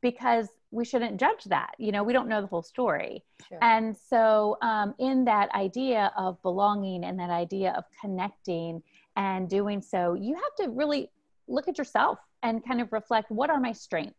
because 0.00 0.48
we 0.70 0.84
shouldn't 0.84 1.18
judge 1.18 1.44
that. 1.44 1.72
You 1.78 1.92
know, 1.92 2.02
we 2.02 2.12
don't 2.12 2.28
know 2.28 2.40
the 2.40 2.46
whole 2.46 2.62
story. 2.62 3.24
Sure. 3.48 3.58
And 3.62 3.96
so, 3.96 4.58
um, 4.62 4.94
in 4.98 5.24
that 5.24 5.50
idea 5.54 6.12
of 6.16 6.40
belonging 6.42 7.04
and 7.04 7.18
that 7.18 7.30
idea 7.30 7.72
of 7.76 7.84
connecting 8.00 8.82
and 9.16 9.48
doing 9.48 9.80
so, 9.80 10.14
you 10.14 10.34
have 10.34 10.54
to 10.66 10.70
really 10.70 11.10
look 11.48 11.68
at 11.68 11.78
yourself 11.78 12.18
and 12.42 12.64
kind 12.66 12.80
of 12.80 12.92
reflect 12.92 13.30
what 13.30 13.50
are 13.50 13.60
my 13.60 13.72
strengths? 13.72 14.18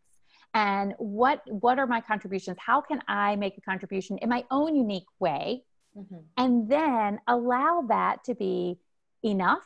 And 0.54 0.94
what 0.98 1.42
what 1.48 1.78
are 1.78 1.88
my 1.88 2.02
contributions? 2.02 2.58
How 2.60 2.82
can 2.82 3.02
i 3.08 3.36
make 3.36 3.58
a 3.58 3.62
contribution 3.62 4.18
in 4.20 4.30
my 4.30 4.46
own 4.50 4.76
unique 4.76 5.08
way? 5.20 5.64
Mm-hmm. 5.98 6.18
and 6.38 6.70
then 6.70 7.20
allow 7.28 7.84
that 7.88 8.24
to 8.26 8.36
be 8.36 8.78
enough 9.24 9.64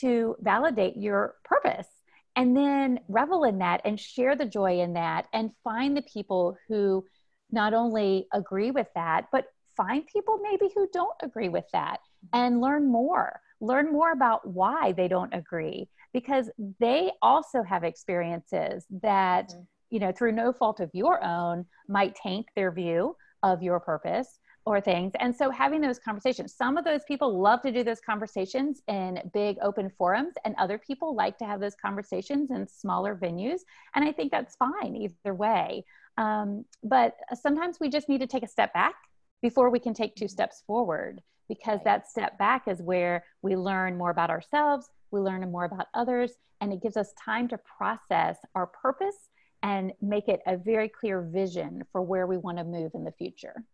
to 0.00 0.36
validate 0.40 0.96
your 0.96 1.34
purpose. 1.44 1.88
And 2.36 2.56
then 2.56 3.00
revel 3.08 3.42
in 3.42 3.58
that 3.58 3.80
and 3.84 3.98
share 3.98 4.36
the 4.36 4.44
joy 4.44 4.78
in 4.80 4.92
that 4.92 5.26
and 5.32 5.50
find 5.64 5.96
the 5.96 6.02
people 6.02 6.56
who 6.68 7.04
not 7.50 7.74
only 7.74 8.28
agree 8.32 8.70
with 8.70 8.86
that 8.94 9.26
but 9.32 9.46
find 9.76 10.06
people 10.06 10.38
maybe 10.42 10.70
who 10.76 10.88
don't 10.92 11.16
agree 11.22 11.48
with 11.48 11.64
that 11.72 11.98
and 12.32 12.60
learn 12.60 12.86
more. 12.86 13.40
Learn 13.60 13.90
more 13.90 14.12
about 14.12 14.46
why 14.46 14.92
they 14.92 15.08
don't 15.08 15.34
agree 15.34 15.88
because 16.12 16.50
they 16.80 17.10
also 17.22 17.62
have 17.62 17.84
experiences 17.84 18.84
that 19.02 19.48
mm-hmm. 19.48 19.60
you 19.90 20.00
know 20.00 20.12
through 20.12 20.32
no 20.32 20.52
fault 20.52 20.80
of 20.80 20.90
your 20.92 21.22
own 21.24 21.64
might 21.88 22.14
taint 22.14 22.46
their 22.56 22.70
view 22.70 23.16
of 23.42 23.62
your 23.62 23.80
purpose 23.80 24.38
or 24.64 24.80
things 24.80 25.12
and 25.20 25.34
so 25.34 25.50
having 25.50 25.80
those 25.80 25.98
conversations 25.98 26.54
some 26.54 26.76
of 26.76 26.84
those 26.84 27.02
people 27.06 27.40
love 27.40 27.62
to 27.62 27.72
do 27.72 27.82
those 27.82 28.00
conversations 28.00 28.82
in 28.88 29.18
big 29.32 29.56
open 29.62 29.90
forums 29.96 30.34
and 30.44 30.54
other 30.58 30.78
people 30.78 31.14
like 31.14 31.38
to 31.38 31.44
have 31.44 31.60
those 31.60 31.74
conversations 31.74 32.50
in 32.50 32.66
smaller 32.66 33.16
venues 33.16 33.60
and 33.94 34.04
i 34.04 34.12
think 34.12 34.30
that's 34.30 34.56
fine 34.56 34.96
either 34.96 35.34
way 35.34 35.84
um, 36.18 36.64
but 36.82 37.14
sometimes 37.40 37.78
we 37.80 37.88
just 37.88 38.08
need 38.08 38.20
to 38.20 38.26
take 38.26 38.42
a 38.42 38.48
step 38.48 38.74
back 38.74 38.94
before 39.40 39.70
we 39.70 39.78
can 39.78 39.94
take 39.94 40.14
two 40.16 40.24
mm-hmm. 40.24 40.32
steps 40.32 40.62
forward 40.66 41.22
because 41.48 41.80
that 41.84 42.08
step 42.08 42.36
back 42.38 42.68
is 42.68 42.82
where 42.82 43.24
we 43.40 43.56
learn 43.56 43.96
more 43.96 44.10
about 44.10 44.28
ourselves 44.28 44.90
we 45.10 45.20
learn 45.20 45.50
more 45.50 45.64
about 45.64 45.86
others, 45.94 46.32
and 46.60 46.72
it 46.72 46.82
gives 46.82 46.96
us 46.96 47.12
time 47.22 47.48
to 47.48 47.58
process 47.58 48.38
our 48.54 48.66
purpose 48.66 49.28
and 49.62 49.92
make 50.00 50.28
it 50.28 50.40
a 50.46 50.56
very 50.56 50.88
clear 50.88 51.22
vision 51.22 51.82
for 51.90 52.02
where 52.02 52.26
we 52.26 52.36
want 52.36 52.58
to 52.58 52.64
move 52.64 52.92
in 52.94 53.04
the 53.04 53.12
future. 53.12 53.64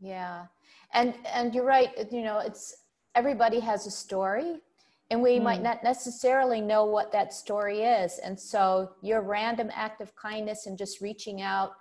Yeah. 0.00 0.46
And 0.92 1.14
and 1.26 1.54
you're 1.54 1.64
right, 1.64 1.90
you 2.12 2.22
know, 2.22 2.38
it's 2.38 2.84
everybody 3.14 3.60
has 3.60 3.86
a 3.86 3.90
story 3.90 4.60
and 5.10 5.22
we 5.22 5.38
mm. 5.38 5.42
might 5.42 5.62
not 5.62 5.82
necessarily 5.84 6.60
know 6.60 6.84
what 6.84 7.12
that 7.12 7.32
story 7.32 7.82
is. 7.82 8.18
And 8.18 8.38
so 8.38 8.92
your 9.02 9.22
random 9.22 9.70
act 9.72 10.00
of 10.00 10.14
kindness 10.16 10.66
and 10.66 10.78
just 10.78 11.00
reaching 11.00 11.42
out 11.42 11.72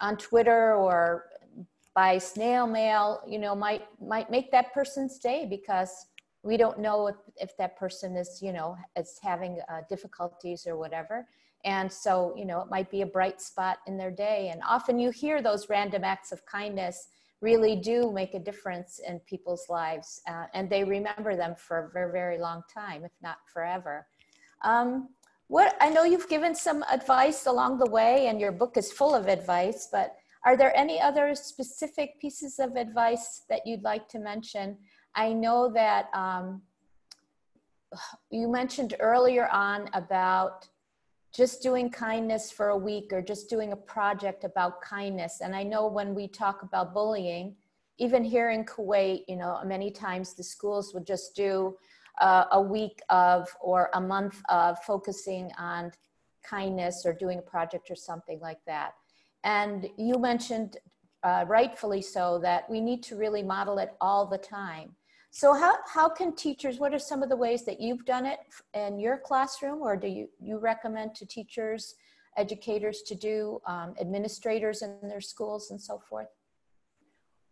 on 0.00 0.16
Twitter 0.16 0.74
or 0.74 1.26
by 1.94 2.18
snail 2.18 2.66
mail, 2.66 3.22
you 3.28 3.38
know, 3.38 3.54
might 3.54 3.82
might 4.00 4.30
make 4.30 4.50
that 4.52 4.72
person's 4.72 5.18
day 5.18 5.46
because 5.48 6.06
we 6.42 6.56
don't 6.56 6.78
know 6.78 7.06
if, 7.08 7.16
if 7.36 7.56
that 7.56 7.76
person 7.76 8.16
is 8.16 8.40
you 8.42 8.52
know 8.52 8.76
is 8.96 9.18
having 9.22 9.60
uh, 9.68 9.80
difficulties 9.88 10.66
or 10.66 10.76
whatever. 10.76 11.26
And 11.64 11.92
so 11.92 12.34
you 12.36 12.44
know 12.44 12.60
it 12.60 12.68
might 12.70 12.90
be 12.90 13.02
a 13.02 13.06
bright 13.06 13.40
spot 13.40 13.78
in 13.86 13.96
their 13.96 14.10
day. 14.10 14.50
And 14.52 14.60
often 14.68 14.98
you 14.98 15.10
hear 15.10 15.40
those 15.42 15.68
random 15.68 16.04
acts 16.04 16.32
of 16.32 16.44
kindness 16.46 17.08
really 17.40 17.74
do 17.76 18.12
make 18.12 18.34
a 18.34 18.38
difference 18.38 19.00
in 19.06 19.18
people's 19.20 19.66
lives 19.68 20.20
uh, 20.28 20.44
and 20.54 20.70
they 20.70 20.84
remember 20.84 21.34
them 21.34 21.56
for 21.56 21.86
a 21.86 21.90
very 21.90 22.12
very 22.12 22.38
long 22.38 22.62
time 22.72 23.04
if 23.04 23.12
not 23.22 23.38
forever. 23.52 24.06
Um, 24.62 25.08
what 25.52 25.76
i 25.82 25.90
know 25.90 26.02
you've 26.02 26.30
given 26.30 26.54
some 26.54 26.82
advice 26.90 27.46
along 27.46 27.78
the 27.78 27.90
way 27.90 28.28
and 28.28 28.40
your 28.40 28.52
book 28.52 28.78
is 28.78 28.90
full 28.90 29.14
of 29.14 29.28
advice 29.28 29.88
but 29.92 30.16
are 30.44 30.56
there 30.56 30.76
any 30.76 31.00
other 31.00 31.34
specific 31.34 32.20
pieces 32.20 32.58
of 32.58 32.76
advice 32.76 33.42
that 33.48 33.66
you'd 33.66 33.82
like 33.82 34.08
to 34.08 34.18
mention 34.18 34.76
I 35.14 35.32
know 35.32 35.70
that 35.74 36.08
um, 36.14 36.62
you 38.30 38.48
mentioned 38.48 38.94
earlier 39.00 39.48
on 39.48 39.88
about 39.92 40.68
just 41.34 41.62
doing 41.62 41.90
kindness 41.90 42.50
for 42.50 42.68
a 42.68 42.76
week 42.76 43.12
or 43.12 43.22
just 43.22 43.48
doing 43.48 43.72
a 43.72 43.76
project 43.76 44.44
about 44.44 44.80
kindness. 44.82 45.40
And 45.42 45.56
I 45.56 45.62
know 45.62 45.86
when 45.86 46.14
we 46.14 46.28
talk 46.28 46.62
about 46.62 46.92
bullying, 46.92 47.56
even 47.98 48.24
here 48.24 48.50
in 48.50 48.64
Kuwait, 48.64 49.24
you 49.28 49.36
know, 49.36 49.60
many 49.64 49.90
times 49.90 50.34
the 50.34 50.42
schools 50.42 50.92
would 50.92 51.06
just 51.06 51.34
do 51.34 51.76
uh, 52.20 52.44
a 52.52 52.60
week 52.60 53.00
of 53.08 53.48
or 53.60 53.88
a 53.94 54.00
month 54.00 54.42
of 54.50 54.78
focusing 54.84 55.50
on 55.58 55.90
kindness 56.42 57.04
or 57.06 57.14
doing 57.14 57.38
a 57.38 57.42
project 57.42 57.90
or 57.90 57.94
something 57.94 58.38
like 58.40 58.58
that. 58.66 58.92
And 59.44 59.88
you 59.96 60.18
mentioned, 60.18 60.76
uh, 61.22 61.44
rightfully 61.48 62.02
so, 62.02 62.38
that 62.40 62.68
we 62.70 62.80
need 62.80 63.02
to 63.04 63.16
really 63.16 63.42
model 63.42 63.78
it 63.78 63.94
all 64.00 64.26
the 64.26 64.38
time. 64.38 64.94
So 65.30 65.54
how, 65.54 65.76
how 65.86 66.10
can 66.10 66.36
teachers, 66.36 66.78
what 66.78 66.92
are 66.92 66.98
some 66.98 67.22
of 67.22 67.30
the 67.30 67.36
ways 67.36 67.64
that 67.64 67.80
you've 67.80 68.04
done 68.04 68.26
it 68.26 68.40
in 68.74 68.98
your 68.98 69.16
classroom 69.16 69.80
or 69.80 69.96
do 69.96 70.06
you, 70.06 70.28
you 70.38 70.58
recommend 70.58 71.14
to 71.16 71.26
teachers, 71.26 71.94
educators 72.36 73.00
to 73.06 73.14
do, 73.14 73.60
um, 73.66 73.94
administrators 73.98 74.82
in 74.82 74.96
their 75.08 75.22
schools 75.22 75.70
and 75.70 75.80
so 75.80 75.98
forth? 75.98 76.28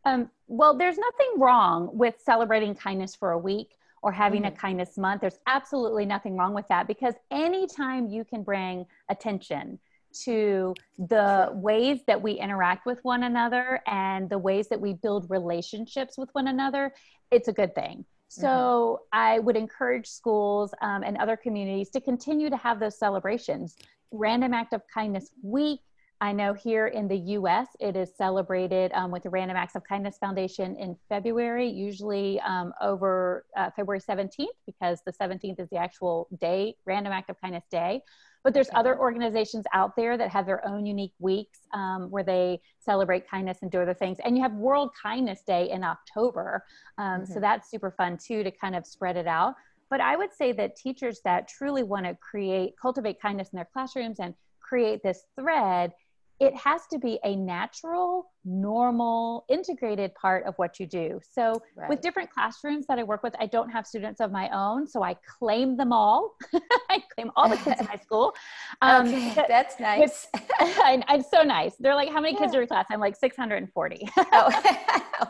Um, 0.05 0.31
well, 0.46 0.76
there's 0.76 0.98
nothing 0.98 1.40
wrong 1.40 1.90
with 1.92 2.16
celebrating 2.22 2.74
kindness 2.74 3.14
for 3.14 3.33
a 3.33 3.38
week 3.38 3.76
or 4.03 4.12
having 4.12 4.42
mm-hmm. 4.42 4.55
a 4.55 4.59
kindness 4.59 4.98
month. 4.98 5.22
There's 5.22 5.38
absolutely 5.46 6.05
nothing 6.05 6.37
wrong 6.37 6.53
with 6.53 6.68
that 6.68 6.87
because 6.87 7.14
anytime 7.31 8.09
you 8.09 8.24
can 8.24 8.42
bring 8.42 8.85
attention 9.09 9.79
to 10.25 10.75
the 10.99 11.51
ways 11.53 12.01
that 12.07 12.20
we 12.20 12.33
interact 12.33 12.87
with 12.87 12.99
one 13.03 13.23
another 13.25 13.81
and 13.87 14.29
the 14.29 14.38
ways 14.38 14.68
that 14.68 14.81
we 14.81 14.94
build 14.94 15.29
relationships 15.31 16.18
with 16.18 16.29
one 16.33 16.49
another, 16.49 16.92
it's 17.31 17.49
a 17.49 17.53
good 17.53 17.75
thing. 17.75 18.05
So 18.29 18.46
mm-hmm. 18.46 19.05
I 19.12 19.38
would 19.40 19.57
encourage 19.57 20.07
schools 20.07 20.73
um, 20.83 21.03
and 21.03 21.16
other 21.16 21.37
communities 21.37 21.90
to 21.90 22.01
continue 22.01 22.49
to 22.49 22.57
have 22.57 22.79
those 22.79 22.96
celebrations. 22.99 23.77
Random 24.12 24.55
Act 24.55 24.73
of 24.73 24.83
Kindness 24.92 25.31
Week. 25.42 25.81
I 26.23 26.33
know 26.33 26.53
here 26.53 26.88
in 26.88 27.09
the 27.09 27.16
US, 27.16 27.68
it 27.81 27.96
is 27.96 28.14
celebrated 28.14 28.92
um, 28.94 29.11
with 29.11 29.23
the 29.23 29.31
Random 29.31 29.57
Acts 29.57 29.75
of 29.75 29.83
Kindness 29.85 30.18
Foundation 30.18 30.77
in 30.77 30.94
February, 31.09 31.68
usually 31.68 32.38
um, 32.40 32.73
over 32.81 33.46
uh, 33.57 33.70
February 33.75 34.01
17th, 34.01 34.46
because 34.66 35.01
the 35.07 35.12
17th 35.12 35.59
is 35.59 35.68
the 35.70 35.79
actual 35.79 36.29
day, 36.38 36.75
Random 36.85 37.12
Act 37.12 37.31
of 37.31 37.40
Kindness 37.40 37.64
Day. 37.70 38.03
But 38.42 38.55
there's 38.55 38.70
other 38.74 38.98
organizations 38.98 39.64
out 39.74 39.96
there 39.96 40.16
that 40.16 40.31
have 40.31 40.46
their 40.46 40.66
own 40.66 40.87
unique 40.87 41.12
weeks 41.18 41.61
um, 41.74 42.11
where 42.11 42.22
they 42.22 42.61
celebrate 42.79 43.29
kindness 43.29 43.59
and 43.62 43.70
do 43.70 43.81
other 43.81 43.94
things. 43.94 44.18
And 44.24 44.37
you 44.37 44.42
have 44.42 44.53
World 44.55 44.90
Kindness 45.00 45.42
Day 45.46 45.70
in 45.70 45.85
October. 45.85 46.64
Um, 46.98 47.22
mm-hmm. 47.22 47.33
So 47.33 47.40
that's 47.40 47.70
super 47.70 47.90
fun 47.90 48.16
too 48.16 48.42
to 48.42 48.50
kind 48.50 48.74
of 48.74 48.87
spread 48.87 49.16
it 49.16 49.26
out. 49.26 49.55
But 49.90 50.00
I 50.00 50.16
would 50.16 50.33
say 50.33 50.53
that 50.53 50.76
teachers 50.76 51.20
that 51.24 51.48
truly 51.48 51.83
want 51.83 52.07
to 52.07 52.16
create, 52.16 52.74
cultivate 52.81 53.20
kindness 53.20 53.48
in 53.53 53.57
their 53.57 53.68
classrooms 53.72 54.20
and 54.20 54.35
create 54.61 55.03
this 55.03 55.24
thread 55.38 55.92
it 56.40 56.57
has 56.57 56.87
to 56.87 56.98
be 56.98 57.20
a 57.22 57.37
natural, 57.37 58.33
normal, 58.44 59.44
integrated 59.48 60.14
part 60.14 60.44
of 60.46 60.55
what 60.57 60.81
you 60.81 60.87
do. 60.87 61.20
So, 61.31 61.61
right. 61.76 61.88
with 61.88 62.00
different 62.00 62.31
classrooms 62.31 62.87
that 62.87 62.98
I 62.98 63.03
work 63.03 63.22
with, 63.22 63.35
I 63.38 63.46
don't 63.46 63.70
have 63.70 63.87
students 63.87 64.20
of 64.20 64.33
my 64.33 64.48
own, 64.50 64.87
so 64.87 65.03
I 65.03 65.14
claim 65.38 65.76
them 65.76 65.92
all. 65.92 66.37
I 66.90 67.03
claim 67.14 67.31
all 67.37 67.48
the 67.48 67.57
kids 67.57 67.81
in 67.81 67.87
my 67.87 67.96
school. 67.96 68.35
Um, 68.83 69.09
okay, 69.09 69.44
that's 69.46 69.79
nice. 69.79 70.26
I, 70.35 71.03
I'm 71.07 71.22
so 71.22 71.42
nice. 71.42 71.74
They're 71.79 71.94
like, 71.94 72.09
"How 72.09 72.20
many 72.20 72.37
kids 72.37 72.55
are 72.55 72.62
in 72.62 72.68
class?" 72.68 72.87
I'm 72.90 73.00
like 73.00 73.14
640. 73.16 74.09
oh. 74.16 74.22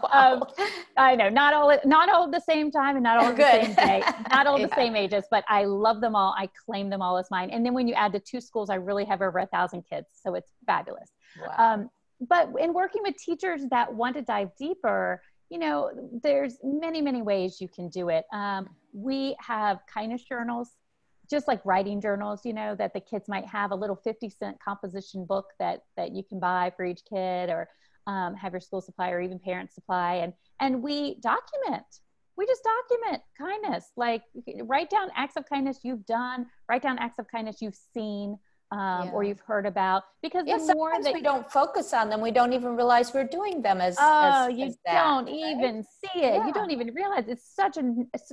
wow. 0.03 0.09
um, 0.12 0.44
I 0.96 1.16
know, 1.16 1.29
not 1.29 1.53
all, 1.53 1.77
not 1.85 2.09
all 2.09 2.25
at 2.25 2.33
the 2.33 2.40
same 2.40 2.70
time, 2.70 2.96
and 2.96 3.03
not 3.03 3.18
all 3.18 3.31
at 3.31 3.37
the 3.37 3.51
same 3.51 3.75
day, 3.75 4.03
not 4.31 4.46
all 4.46 4.59
yeah. 4.59 4.66
the 4.66 4.75
same 4.75 4.94
ages, 4.94 5.25
but 5.31 5.44
I 5.49 5.64
love 5.64 6.01
them 6.01 6.14
all. 6.14 6.35
I 6.38 6.49
claim 6.64 6.90
them 6.90 7.03
all 7.03 7.18
as 7.18 7.27
mine. 7.31 7.51
And 7.51 7.64
then 7.66 7.75
when 7.75 7.88
you 7.88 7.94
add 7.94 8.12
the 8.12 8.20
two 8.20 8.40
schools, 8.40 8.70
I 8.70 8.77
really 8.77 9.05
have 9.07 9.20
over 9.20 9.38
a 9.38 9.46
thousand 9.46 9.83
kids, 9.88 10.07
so 10.12 10.35
it's 10.35 10.53
fabulous. 10.66 11.11
Wow. 11.40 11.55
Um, 11.59 11.90
but 12.20 12.50
in 12.59 12.72
working 12.72 13.02
with 13.02 13.16
teachers 13.16 13.62
that 13.70 13.92
want 13.92 14.16
to 14.16 14.22
dive 14.22 14.50
deeper, 14.59 15.22
you 15.48 15.59
know, 15.59 15.90
there's 16.22 16.59
many, 16.62 17.00
many 17.00 17.22
ways 17.22 17.61
you 17.61 17.68
can 17.68 17.88
do 17.88 18.09
it. 18.09 18.24
Um, 18.33 18.68
we 18.92 19.37
have 19.40 19.80
kindness 19.92 20.22
journals, 20.22 20.70
just 21.28 21.48
like 21.48 21.61
writing 21.64 22.00
journals, 22.00 22.42
you 22.44 22.52
know, 22.52 22.74
that 22.76 22.92
the 22.92 23.00
kids 23.00 23.28
might 23.28 23.46
have 23.46 23.70
a 23.70 23.74
little 23.74 23.96
50 23.96 24.30
cent 24.30 24.59
composition 24.62 25.24
book 25.24 25.46
that, 25.59 25.83
that 25.96 26.12
you 26.12 26.22
can 26.22 26.38
buy 26.38 26.72
for 26.76 26.85
each 26.85 27.02
kid 27.09 27.50
or 27.50 27.68
um, 28.06 28.35
have 28.35 28.52
your 28.52 28.61
school 28.61 28.80
supply 28.80 29.11
or 29.11 29.20
even 29.20 29.38
parents 29.38 29.74
supply. 29.74 30.16
And, 30.16 30.33
and 30.61 30.83
we 30.83 31.18
document 31.20 31.85
we 32.40 32.46
just 32.46 32.62
document 32.64 33.22
kindness. 33.37 33.90
Like 33.96 34.22
write 34.62 34.88
down 34.88 35.11
acts 35.14 35.37
of 35.37 35.46
kindness 35.46 35.80
you've 35.83 36.06
done, 36.06 36.46
write 36.70 36.83
down 36.83 36.98
acts 36.98 37.18
of 37.18 37.28
kindness 37.28 37.61
you've 37.61 37.78
seen, 37.92 38.38
um, 38.72 39.06
yeah. 39.06 39.11
or 39.12 39.24
you've 39.24 39.40
heard 39.40 39.66
about 39.66 40.04
because 40.22 40.44
yeah, 40.46 40.56
the 40.56 40.74
more 40.74 40.92
that 41.02 41.12
we 41.12 41.20
don't 41.20 41.50
focus 41.50 41.92
on 41.92 42.09
them 42.09 42.20
we 42.20 42.30
don't 42.30 42.52
even 42.52 42.76
realize 42.76 43.12
we're 43.12 43.24
doing 43.24 43.61
them 43.62 43.80
as 43.80 43.96
oh 43.98 44.48
as, 44.48 44.56
you 44.56 44.66
as 44.66 44.78
that, 44.87 44.94
don't 44.94 45.26
right? 45.26 45.35
even 45.35 45.83
see 45.83 46.20
it 46.20 46.35
yeah. 46.35 46.46
you 46.46 46.52
don't 46.52 46.70
even 46.70 46.94
realize 46.94 47.24
it's 47.26 47.54
such 47.54 47.76
a 47.76 47.83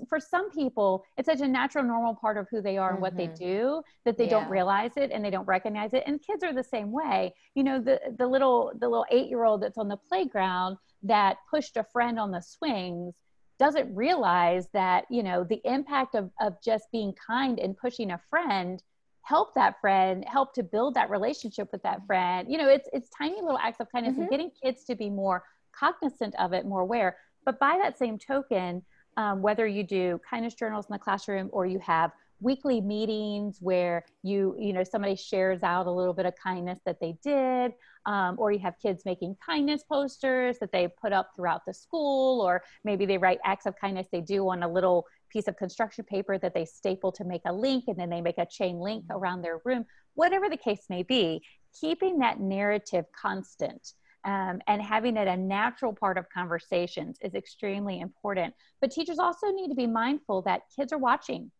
for 0.08 0.20
some 0.20 0.52
people 0.52 1.04
it's 1.18 1.26
such 1.26 1.42
a 1.42 1.48
natural 1.48 1.84
normal 1.84 2.14
part 2.14 2.38
of 2.38 2.48
who 2.52 2.62
they 2.62 2.78
are 2.78 2.90
mm-hmm. 2.90 2.96
and 2.96 3.02
what 3.02 3.18
they 3.18 3.28
mm-hmm. 3.28 3.46
do 3.46 3.82
that 4.06 4.18
they 4.18 4.28
don't 4.28 4.50
realize 4.50 4.92
it 4.96 5.12
and 5.12 5.26
they 5.26 5.32
don't 5.32 5.48
recognize 5.48 5.94
it 5.94 6.04
and 6.06 6.22
kids 6.22 6.44
are 6.44 6.54
the 6.54 6.64
same 6.64 6.92
way 6.92 7.34
you 7.56 7.64
know 7.64 7.80
the 7.80 8.00
the 8.20 8.28
little 8.28 8.72
the 8.80 8.88
little 8.88 9.06
eight 9.10 9.28
year 9.28 9.44
old 9.44 9.62
that's 9.62 9.78
on 9.78 9.88
the 9.88 9.98
playground 9.98 10.78
that 11.02 11.38
pushed 11.50 11.78
a 11.78 11.84
friend 11.84 12.20
on 12.20 12.32
the 12.32 12.42
swings 12.42 13.16
doesn't 13.58 13.94
realize 13.96 14.68
that 14.74 15.06
you 15.10 15.24
know 15.24 15.44
the 15.44 15.62
impact 15.66 16.14
of 16.14 16.30
of 16.40 16.54
just 16.64 16.86
being 16.92 17.14
kind 17.26 17.60
and 17.60 17.76
pushing 17.76 18.12
a 18.12 18.22
friend 18.30 18.84
help 19.28 19.54
that 19.56 19.80
friend 19.82 20.24
help 20.26 20.54
to 20.54 20.64
build 20.64 20.94
that 20.94 21.10
relationship 21.10 21.68
with 21.72 21.84
that 21.84 22.00
friend. 22.08 22.50
You 22.50 22.58
know 22.58 22.70
it's 22.70 22.88
it's 22.94 23.10
tiny 23.10 23.42
little 23.42 23.58
acts 23.58 23.80
of 23.80 23.92
kindness 23.92 24.14
mm-hmm. 24.14 24.22
and 24.22 24.30
getting 24.30 24.52
kids 24.64 24.86
to 24.86 24.96
be 24.96 25.10
more 25.10 25.44
cognizant 25.78 26.34
of 26.40 26.54
it 26.54 26.66
more 26.66 26.82
aware. 26.82 27.18
But 27.46 27.60
by 27.60 27.78
that 27.82 27.98
same 27.98 28.18
token 28.18 28.84
um, 29.18 29.42
whether 29.42 29.68
you 29.68 29.84
do 29.84 30.22
kindness 30.30 30.54
journals 30.54 30.86
in 30.90 30.94
the 30.94 31.00
classroom 31.00 31.50
or 31.52 31.66
you 31.66 31.80
have 31.80 32.12
weekly 32.40 32.80
meetings 32.80 33.58
where 33.62 34.06
you 34.22 34.56
you 34.60 34.72
know 34.72 34.84
somebody 34.84 35.16
shares 35.16 35.64
out 35.64 35.88
a 35.88 35.92
little 35.92 36.14
bit 36.14 36.26
of 36.26 36.34
kindness 36.36 36.80
that 36.86 37.00
they 37.02 37.18
did 37.24 37.74
um, 38.06 38.36
or 38.38 38.52
you 38.52 38.60
have 38.60 38.76
kids 38.80 39.04
making 39.06 39.36
kindness 39.44 39.84
posters 39.84 40.58
that 40.60 40.72
they 40.72 40.88
put 41.02 41.12
up 41.12 41.32
throughout 41.36 41.66
the 41.66 41.74
school 41.74 42.42
or 42.42 42.62
maybe 42.84 43.08
they 43.08 43.18
write 43.18 43.40
acts 43.44 43.66
of 43.66 43.76
kindness 43.76 44.08
they 44.12 44.22
do 44.22 44.48
on 44.48 44.62
a 44.62 44.68
little 44.68 45.06
piece 45.30 45.48
of 45.48 45.58
construction 45.58 46.04
paper 46.04 46.38
that 46.38 46.54
they 46.54 46.66
staple 46.66 47.12
to 47.12 47.24
make 47.24 47.42
a 47.46 47.54
link 47.54 47.86
and 47.88 47.98
then 47.98 48.10
they 48.10 48.22
make 48.22 48.38
a 48.38 48.46
chain 48.46 48.80
link 48.80 49.04
mm-hmm. 49.04 49.18
around 49.18 49.42
their 49.42 49.62
room 49.66 49.86
whatever 50.16 50.50
the 50.50 50.58
case 50.58 50.86
may 50.90 51.04
be 51.04 51.42
keeping 51.80 52.20
that 52.20 52.40
narrative 52.40 53.06
constant 53.20 53.94
um, 54.26 54.60
and 54.68 54.82
having 54.82 55.16
it 55.16 55.28
a 55.28 55.38
natural 55.38 55.94
part 55.94 56.18
of 56.18 56.26
conversations 56.30 57.18
is 57.22 57.36
extremely 57.36 58.00
important 58.00 58.54
but 58.82 58.92
teachers 58.92 59.20
also 59.20 59.48
need 59.52 59.70
to 59.70 59.76
be 59.76 59.88
mindful 59.88 60.42
that 60.42 60.62
kids 60.76 60.92
are 60.92 60.98
watching 60.98 61.52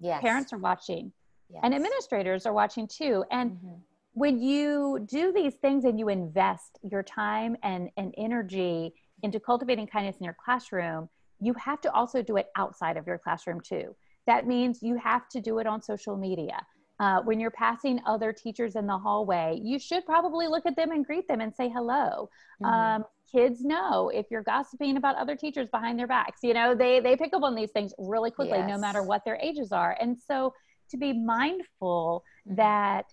yes. 0.00 0.20
parents 0.20 0.52
are 0.52 0.58
watching 0.58 1.12
yes. 1.50 1.60
and 1.62 1.74
administrators 1.74 2.46
are 2.46 2.52
watching 2.52 2.86
too 2.86 3.24
and 3.30 3.52
mm-hmm. 3.52 3.74
when 4.12 4.40
you 4.40 5.04
do 5.10 5.32
these 5.32 5.54
things 5.54 5.84
and 5.84 5.98
you 5.98 6.08
invest 6.08 6.78
your 6.82 7.02
time 7.02 7.56
and, 7.62 7.88
and 7.96 8.14
energy 8.18 8.92
into 9.22 9.40
cultivating 9.40 9.86
kindness 9.86 10.16
in 10.18 10.24
your 10.24 10.36
classroom 10.44 11.08
you 11.40 11.54
have 11.54 11.80
to 11.82 11.92
also 11.92 12.22
do 12.22 12.36
it 12.36 12.46
outside 12.56 12.96
of 12.96 13.06
your 13.06 13.18
classroom 13.18 13.60
too. 13.60 13.94
That 14.26 14.46
means 14.46 14.82
you 14.82 14.96
have 14.96 15.28
to 15.30 15.40
do 15.40 15.58
it 15.58 15.66
on 15.66 15.82
social 15.82 16.16
media. 16.16 16.58
Uh, 17.00 17.20
when 17.22 17.40
you're 17.40 17.50
passing 17.50 18.00
other 18.06 18.32
teachers 18.32 18.76
in 18.76 18.86
the 18.86 18.96
hallway, 18.96 19.58
you 19.62 19.78
should 19.78 20.06
probably 20.06 20.46
look 20.46 20.64
at 20.64 20.76
them 20.76 20.92
and 20.92 21.04
greet 21.04 21.26
them 21.26 21.40
and 21.40 21.54
say 21.54 21.68
hello. 21.68 22.30
Mm-hmm. 22.62 22.64
Um, 22.64 23.04
kids 23.30 23.64
know 23.64 24.10
if 24.14 24.26
you're 24.30 24.44
gossiping 24.44 24.96
about 24.96 25.16
other 25.16 25.34
teachers 25.34 25.68
behind 25.70 25.98
their 25.98 26.06
backs. 26.06 26.40
You 26.42 26.54
know, 26.54 26.74
they 26.74 27.00
they 27.00 27.16
pick 27.16 27.34
up 27.34 27.42
on 27.42 27.56
these 27.56 27.72
things 27.72 27.92
really 27.98 28.30
quickly, 28.30 28.58
yes. 28.58 28.68
no 28.68 28.78
matter 28.78 29.02
what 29.02 29.24
their 29.24 29.36
ages 29.36 29.72
are. 29.72 29.96
And 30.00 30.16
so, 30.16 30.54
to 30.90 30.96
be 30.96 31.12
mindful 31.12 32.22
mm-hmm. 32.46 32.56
that 32.56 33.06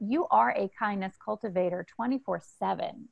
you 0.00 0.26
are 0.30 0.52
a 0.56 0.70
kindness 0.78 1.14
cultivator 1.22 1.84
24 1.94 2.40
7 2.58 3.08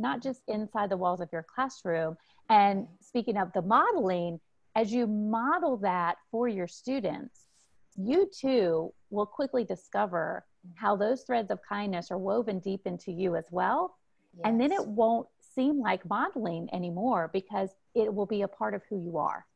not 0.00 0.22
just 0.22 0.42
inside 0.48 0.90
the 0.90 0.96
walls 0.96 1.20
of 1.20 1.28
your 1.32 1.44
classroom. 1.54 2.16
And 2.48 2.86
speaking 3.00 3.36
of 3.36 3.52
the 3.52 3.62
modeling, 3.62 4.40
as 4.74 4.92
you 4.92 5.06
model 5.06 5.76
that 5.78 6.16
for 6.30 6.48
your 6.48 6.68
students, 6.68 7.46
you 7.96 8.30
too 8.38 8.92
will 9.10 9.26
quickly 9.26 9.64
discover 9.64 10.44
mm-hmm. 10.66 10.84
how 10.84 10.96
those 10.96 11.22
threads 11.22 11.50
of 11.50 11.58
kindness 11.68 12.10
are 12.10 12.18
woven 12.18 12.58
deep 12.60 12.82
into 12.86 13.12
you 13.12 13.36
as 13.36 13.44
well. 13.50 13.96
Yes. 14.36 14.42
And 14.44 14.60
then 14.60 14.72
it 14.72 14.86
won't 14.86 15.26
seem 15.54 15.80
like 15.80 16.08
modeling 16.08 16.68
anymore 16.72 17.30
because 17.32 17.70
it 17.94 18.12
will 18.12 18.26
be 18.26 18.42
a 18.42 18.48
part 18.48 18.74
of 18.74 18.82
who 18.88 18.98
you 18.98 19.18
are. 19.18 19.46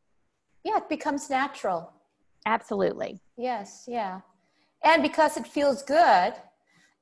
Yeah, 0.65 0.79
it 0.79 0.89
becomes 0.89 1.31
natural. 1.31 1.93
Absolutely. 2.47 3.21
Yes, 3.37 3.85
yeah. 3.87 4.21
And 4.83 5.03
because 5.03 5.37
it 5.37 5.47
feels 5.47 5.83
good, 5.83 6.35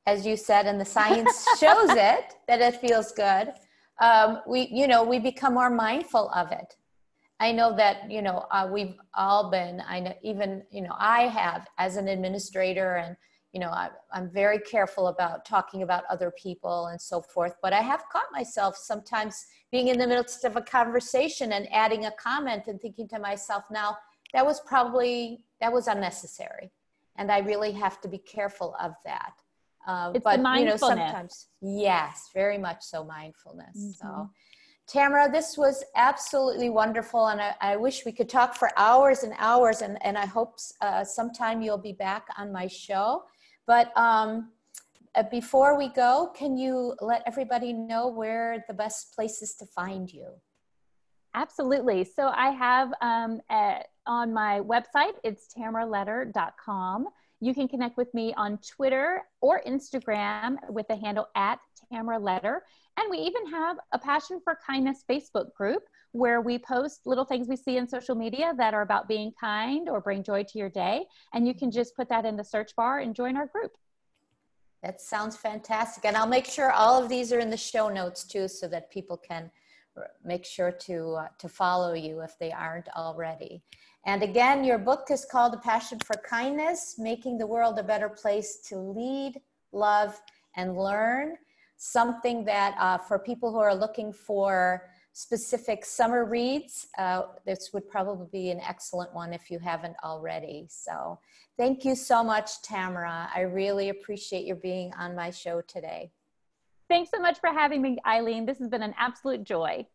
as 0.06 0.26
you 0.26 0.36
said, 0.36 0.66
and 0.66 0.80
the 0.80 0.84
science 0.84 1.46
shows 1.58 1.90
it 1.90 2.34
that 2.48 2.60
it 2.60 2.76
feels 2.80 3.12
good. 3.12 3.52
Um, 4.00 4.40
we, 4.46 4.68
you 4.72 4.86
know, 4.86 5.04
we 5.04 5.18
become 5.18 5.54
more 5.54 5.70
mindful 5.70 6.30
of 6.30 6.50
it. 6.50 6.76
I 7.42 7.50
know 7.50 7.74
that 7.74 8.08
you 8.08 8.22
know 8.22 8.46
uh, 8.52 8.68
we've 8.70 8.94
all 9.14 9.50
been. 9.50 9.82
I 9.88 9.98
know 9.98 10.14
even 10.22 10.62
you 10.70 10.80
know 10.80 10.94
I 10.96 11.22
have 11.22 11.66
as 11.76 11.96
an 11.96 12.06
administrator, 12.06 12.96
and 12.96 13.16
you 13.52 13.58
know 13.58 13.70
I, 13.70 13.90
I'm 14.12 14.30
very 14.30 14.60
careful 14.60 15.08
about 15.08 15.44
talking 15.44 15.82
about 15.82 16.04
other 16.08 16.32
people 16.40 16.86
and 16.86 17.00
so 17.00 17.20
forth. 17.20 17.56
But 17.60 17.72
I 17.72 17.80
have 17.80 18.04
caught 18.12 18.30
myself 18.32 18.76
sometimes 18.76 19.44
being 19.72 19.88
in 19.88 19.98
the 19.98 20.06
midst 20.06 20.44
of 20.44 20.54
a 20.54 20.62
conversation 20.62 21.54
and 21.54 21.66
adding 21.72 22.06
a 22.06 22.12
comment 22.12 22.68
and 22.68 22.80
thinking 22.80 23.08
to 23.08 23.18
myself, 23.18 23.64
now 23.72 23.96
that 24.34 24.46
was 24.46 24.60
probably 24.60 25.44
that 25.60 25.72
was 25.72 25.88
unnecessary, 25.88 26.70
and 27.16 27.32
I 27.32 27.40
really 27.40 27.72
have 27.72 28.00
to 28.02 28.08
be 28.08 28.18
careful 28.18 28.76
of 28.80 28.92
that. 29.04 29.32
Uh, 29.86 30.12
it's 30.14 30.24
but 30.24 30.38
you 30.38 30.64
know, 30.64 30.76
sometimes 30.76 31.48
yes, 31.60 32.28
very 32.34 32.58
much 32.58 32.82
so 32.82 33.04
mindfulness. 33.04 33.76
Mm-hmm. 33.76 33.90
So, 33.92 34.30
Tamara, 34.86 35.30
this 35.30 35.56
was 35.58 35.84
absolutely 35.96 36.70
wonderful, 36.70 37.28
and 37.28 37.40
I, 37.40 37.54
I, 37.60 37.76
wish 37.76 38.04
we 38.04 38.12
could 38.12 38.28
talk 38.28 38.54
for 38.54 38.70
hours 38.76 39.22
and 39.22 39.32
hours. 39.38 39.82
And 39.82 39.98
and 40.04 40.16
I 40.16 40.26
hope 40.26 40.58
uh, 40.80 41.04
sometime 41.04 41.62
you'll 41.62 41.78
be 41.78 41.92
back 41.92 42.26
on 42.36 42.52
my 42.52 42.66
show. 42.66 43.24
But 43.66 43.96
um, 43.96 44.50
uh, 45.14 45.24
before 45.30 45.76
we 45.76 45.88
go, 45.88 46.32
can 46.34 46.56
you 46.56 46.94
let 47.00 47.22
everybody 47.26 47.72
know 47.72 48.08
where 48.08 48.64
the 48.68 48.74
best 48.74 49.14
places 49.14 49.54
to 49.56 49.66
find 49.66 50.12
you? 50.12 50.28
Absolutely. 51.34 52.04
So 52.04 52.28
I 52.28 52.50
have 52.50 52.92
um, 53.00 53.40
at, 53.48 53.88
on 54.06 54.32
my 54.32 54.60
website, 54.60 55.14
it's 55.24 55.48
tamaraletter.com. 55.56 57.06
You 57.42 57.54
can 57.54 57.66
connect 57.66 57.96
with 57.96 58.14
me 58.14 58.32
on 58.34 58.56
Twitter 58.58 59.22
or 59.40 59.60
Instagram 59.66 60.58
with 60.68 60.86
the 60.86 60.94
handle 60.94 61.26
at 61.34 61.58
Tamara 61.92 62.20
Letter. 62.20 62.62
And 62.96 63.10
we 63.10 63.18
even 63.18 63.50
have 63.50 63.78
a 63.90 63.98
Passion 63.98 64.40
for 64.44 64.56
Kindness 64.64 65.02
Facebook 65.10 65.52
group 65.52 65.82
where 66.12 66.40
we 66.40 66.56
post 66.56 67.00
little 67.04 67.24
things 67.24 67.48
we 67.48 67.56
see 67.56 67.78
in 67.78 67.88
social 67.88 68.14
media 68.14 68.54
that 68.58 68.74
are 68.74 68.82
about 68.82 69.08
being 69.08 69.32
kind 69.40 69.88
or 69.88 70.00
bring 70.00 70.22
joy 70.22 70.44
to 70.44 70.56
your 70.56 70.68
day. 70.68 71.04
And 71.34 71.44
you 71.44 71.52
can 71.52 71.72
just 71.72 71.96
put 71.96 72.08
that 72.10 72.24
in 72.24 72.36
the 72.36 72.44
search 72.44 72.76
bar 72.76 73.00
and 73.00 73.12
join 73.12 73.36
our 73.36 73.48
group. 73.48 73.72
That 74.84 75.00
sounds 75.00 75.36
fantastic. 75.36 76.04
And 76.04 76.16
I'll 76.16 76.28
make 76.28 76.46
sure 76.46 76.70
all 76.70 77.02
of 77.02 77.08
these 77.08 77.32
are 77.32 77.40
in 77.40 77.50
the 77.50 77.56
show 77.56 77.88
notes 77.88 78.22
too 78.22 78.46
so 78.46 78.68
that 78.68 78.88
people 78.92 79.16
can 79.16 79.50
make 80.24 80.44
sure 80.44 80.70
to, 80.70 81.14
uh, 81.14 81.28
to 81.38 81.48
follow 81.48 81.94
you 81.94 82.20
if 82.20 82.38
they 82.38 82.52
aren't 82.52 82.88
already. 82.90 83.64
And 84.04 84.22
again, 84.22 84.64
your 84.64 84.78
book 84.78 85.06
is 85.10 85.24
called 85.24 85.54
A 85.54 85.58
Passion 85.58 85.98
for 86.04 86.16
Kindness 86.16 86.96
Making 86.98 87.38
the 87.38 87.46
World 87.46 87.78
a 87.78 87.84
Better 87.84 88.08
Place 88.08 88.58
to 88.68 88.76
Lead, 88.76 89.40
Love, 89.70 90.20
and 90.56 90.76
Learn. 90.76 91.36
Something 91.76 92.44
that 92.44 92.74
uh, 92.78 92.98
for 92.98 93.18
people 93.18 93.52
who 93.52 93.58
are 93.58 93.74
looking 93.74 94.12
for 94.12 94.88
specific 95.12 95.84
summer 95.84 96.24
reads, 96.24 96.88
uh, 96.98 97.22
this 97.46 97.70
would 97.72 97.88
probably 97.88 98.26
be 98.32 98.50
an 98.50 98.60
excellent 98.60 99.14
one 99.14 99.32
if 99.32 99.50
you 99.50 99.60
haven't 99.60 99.96
already. 100.02 100.66
So, 100.68 101.18
thank 101.56 101.84
you 101.84 101.94
so 101.94 102.24
much, 102.24 102.62
Tamara. 102.62 103.28
I 103.34 103.42
really 103.42 103.90
appreciate 103.90 104.46
your 104.46 104.56
being 104.56 104.92
on 104.94 105.14
my 105.14 105.30
show 105.30 105.60
today. 105.60 106.10
Thanks 106.88 107.10
so 107.10 107.20
much 107.20 107.38
for 107.38 107.50
having 107.50 107.82
me, 107.82 107.98
Ilene. 108.06 108.46
This 108.46 108.58
has 108.58 108.68
been 108.68 108.82
an 108.82 108.94
absolute 108.98 109.44
joy. 109.44 109.86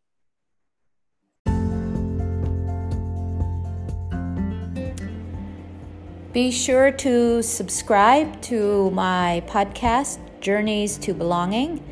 Be 6.38 6.52
sure 6.52 6.91
to 6.91 7.42
subscribe 7.42 8.44
to 8.44 8.92
my 8.92 9.42
podcast, 9.48 10.19
Journeys 10.40 10.96
to 11.00 11.15
Belonging. 11.15 11.83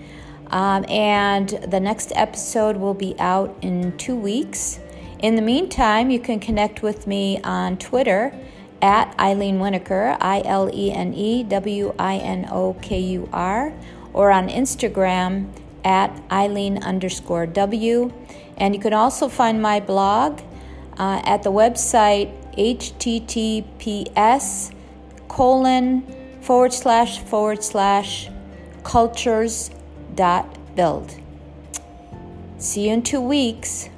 Um, 0.52 0.86
and 0.88 1.50
the 1.50 1.80
next 1.80 2.12
episode 2.16 2.78
will 2.78 2.94
be 2.94 3.16
out 3.18 3.58
in 3.64 3.98
two 3.98 4.16
weeks. 4.16 4.80
In 5.18 5.36
the 5.36 5.42
meantime, 5.42 6.12
you 6.12 6.20
can 6.20 6.40
connect 6.40 6.84
with 6.84 7.08
me 7.08 7.42
on 7.42 7.78
Twitter 7.78 8.38
at 8.84 9.18
Ilene 9.18 9.58
Winokur, 9.58 10.16
I 10.22 10.44
L 10.46 10.70
E 10.72 10.92
N 10.92 11.16
E 11.16 11.42
W 11.42 11.96
I 11.98 12.18
N 12.18 12.48
O 12.52 12.76
K 12.84 13.00
U 13.00 13.28
R, 13.34 13.74
or 14.14 14.30
on 14.30 14.48
Instagram 14.50 15.50
at 15.84 16.12
Ilene 16.30 16.84
underscore 16.84 17.48
W. 17.48 18.14
And 18.58 18.76
you 18.76 18.80
can 18.80 18.94
also 18.94 19.28
find 19.28 19.60
my 19.60 19.80
blog 19.80 20.40
uh, 21.00 21.24
at 21.26 21.42
the 21.42 21.52
website 21.52 22.45
https 22.58 24.48
colon 25.28 26.04
forward 26.42 26.74
slash 26.74 27.20
forward 27.20 27.64
slash 27.64 28.30
cultures 28.84 29.72
dot 30.14 30.76
build. 30.76 31.16
See 32.58 32.88
you 32.88 32.94
in 32.94 33.04
two 33.04 33.22
weeks. 33.22 33.90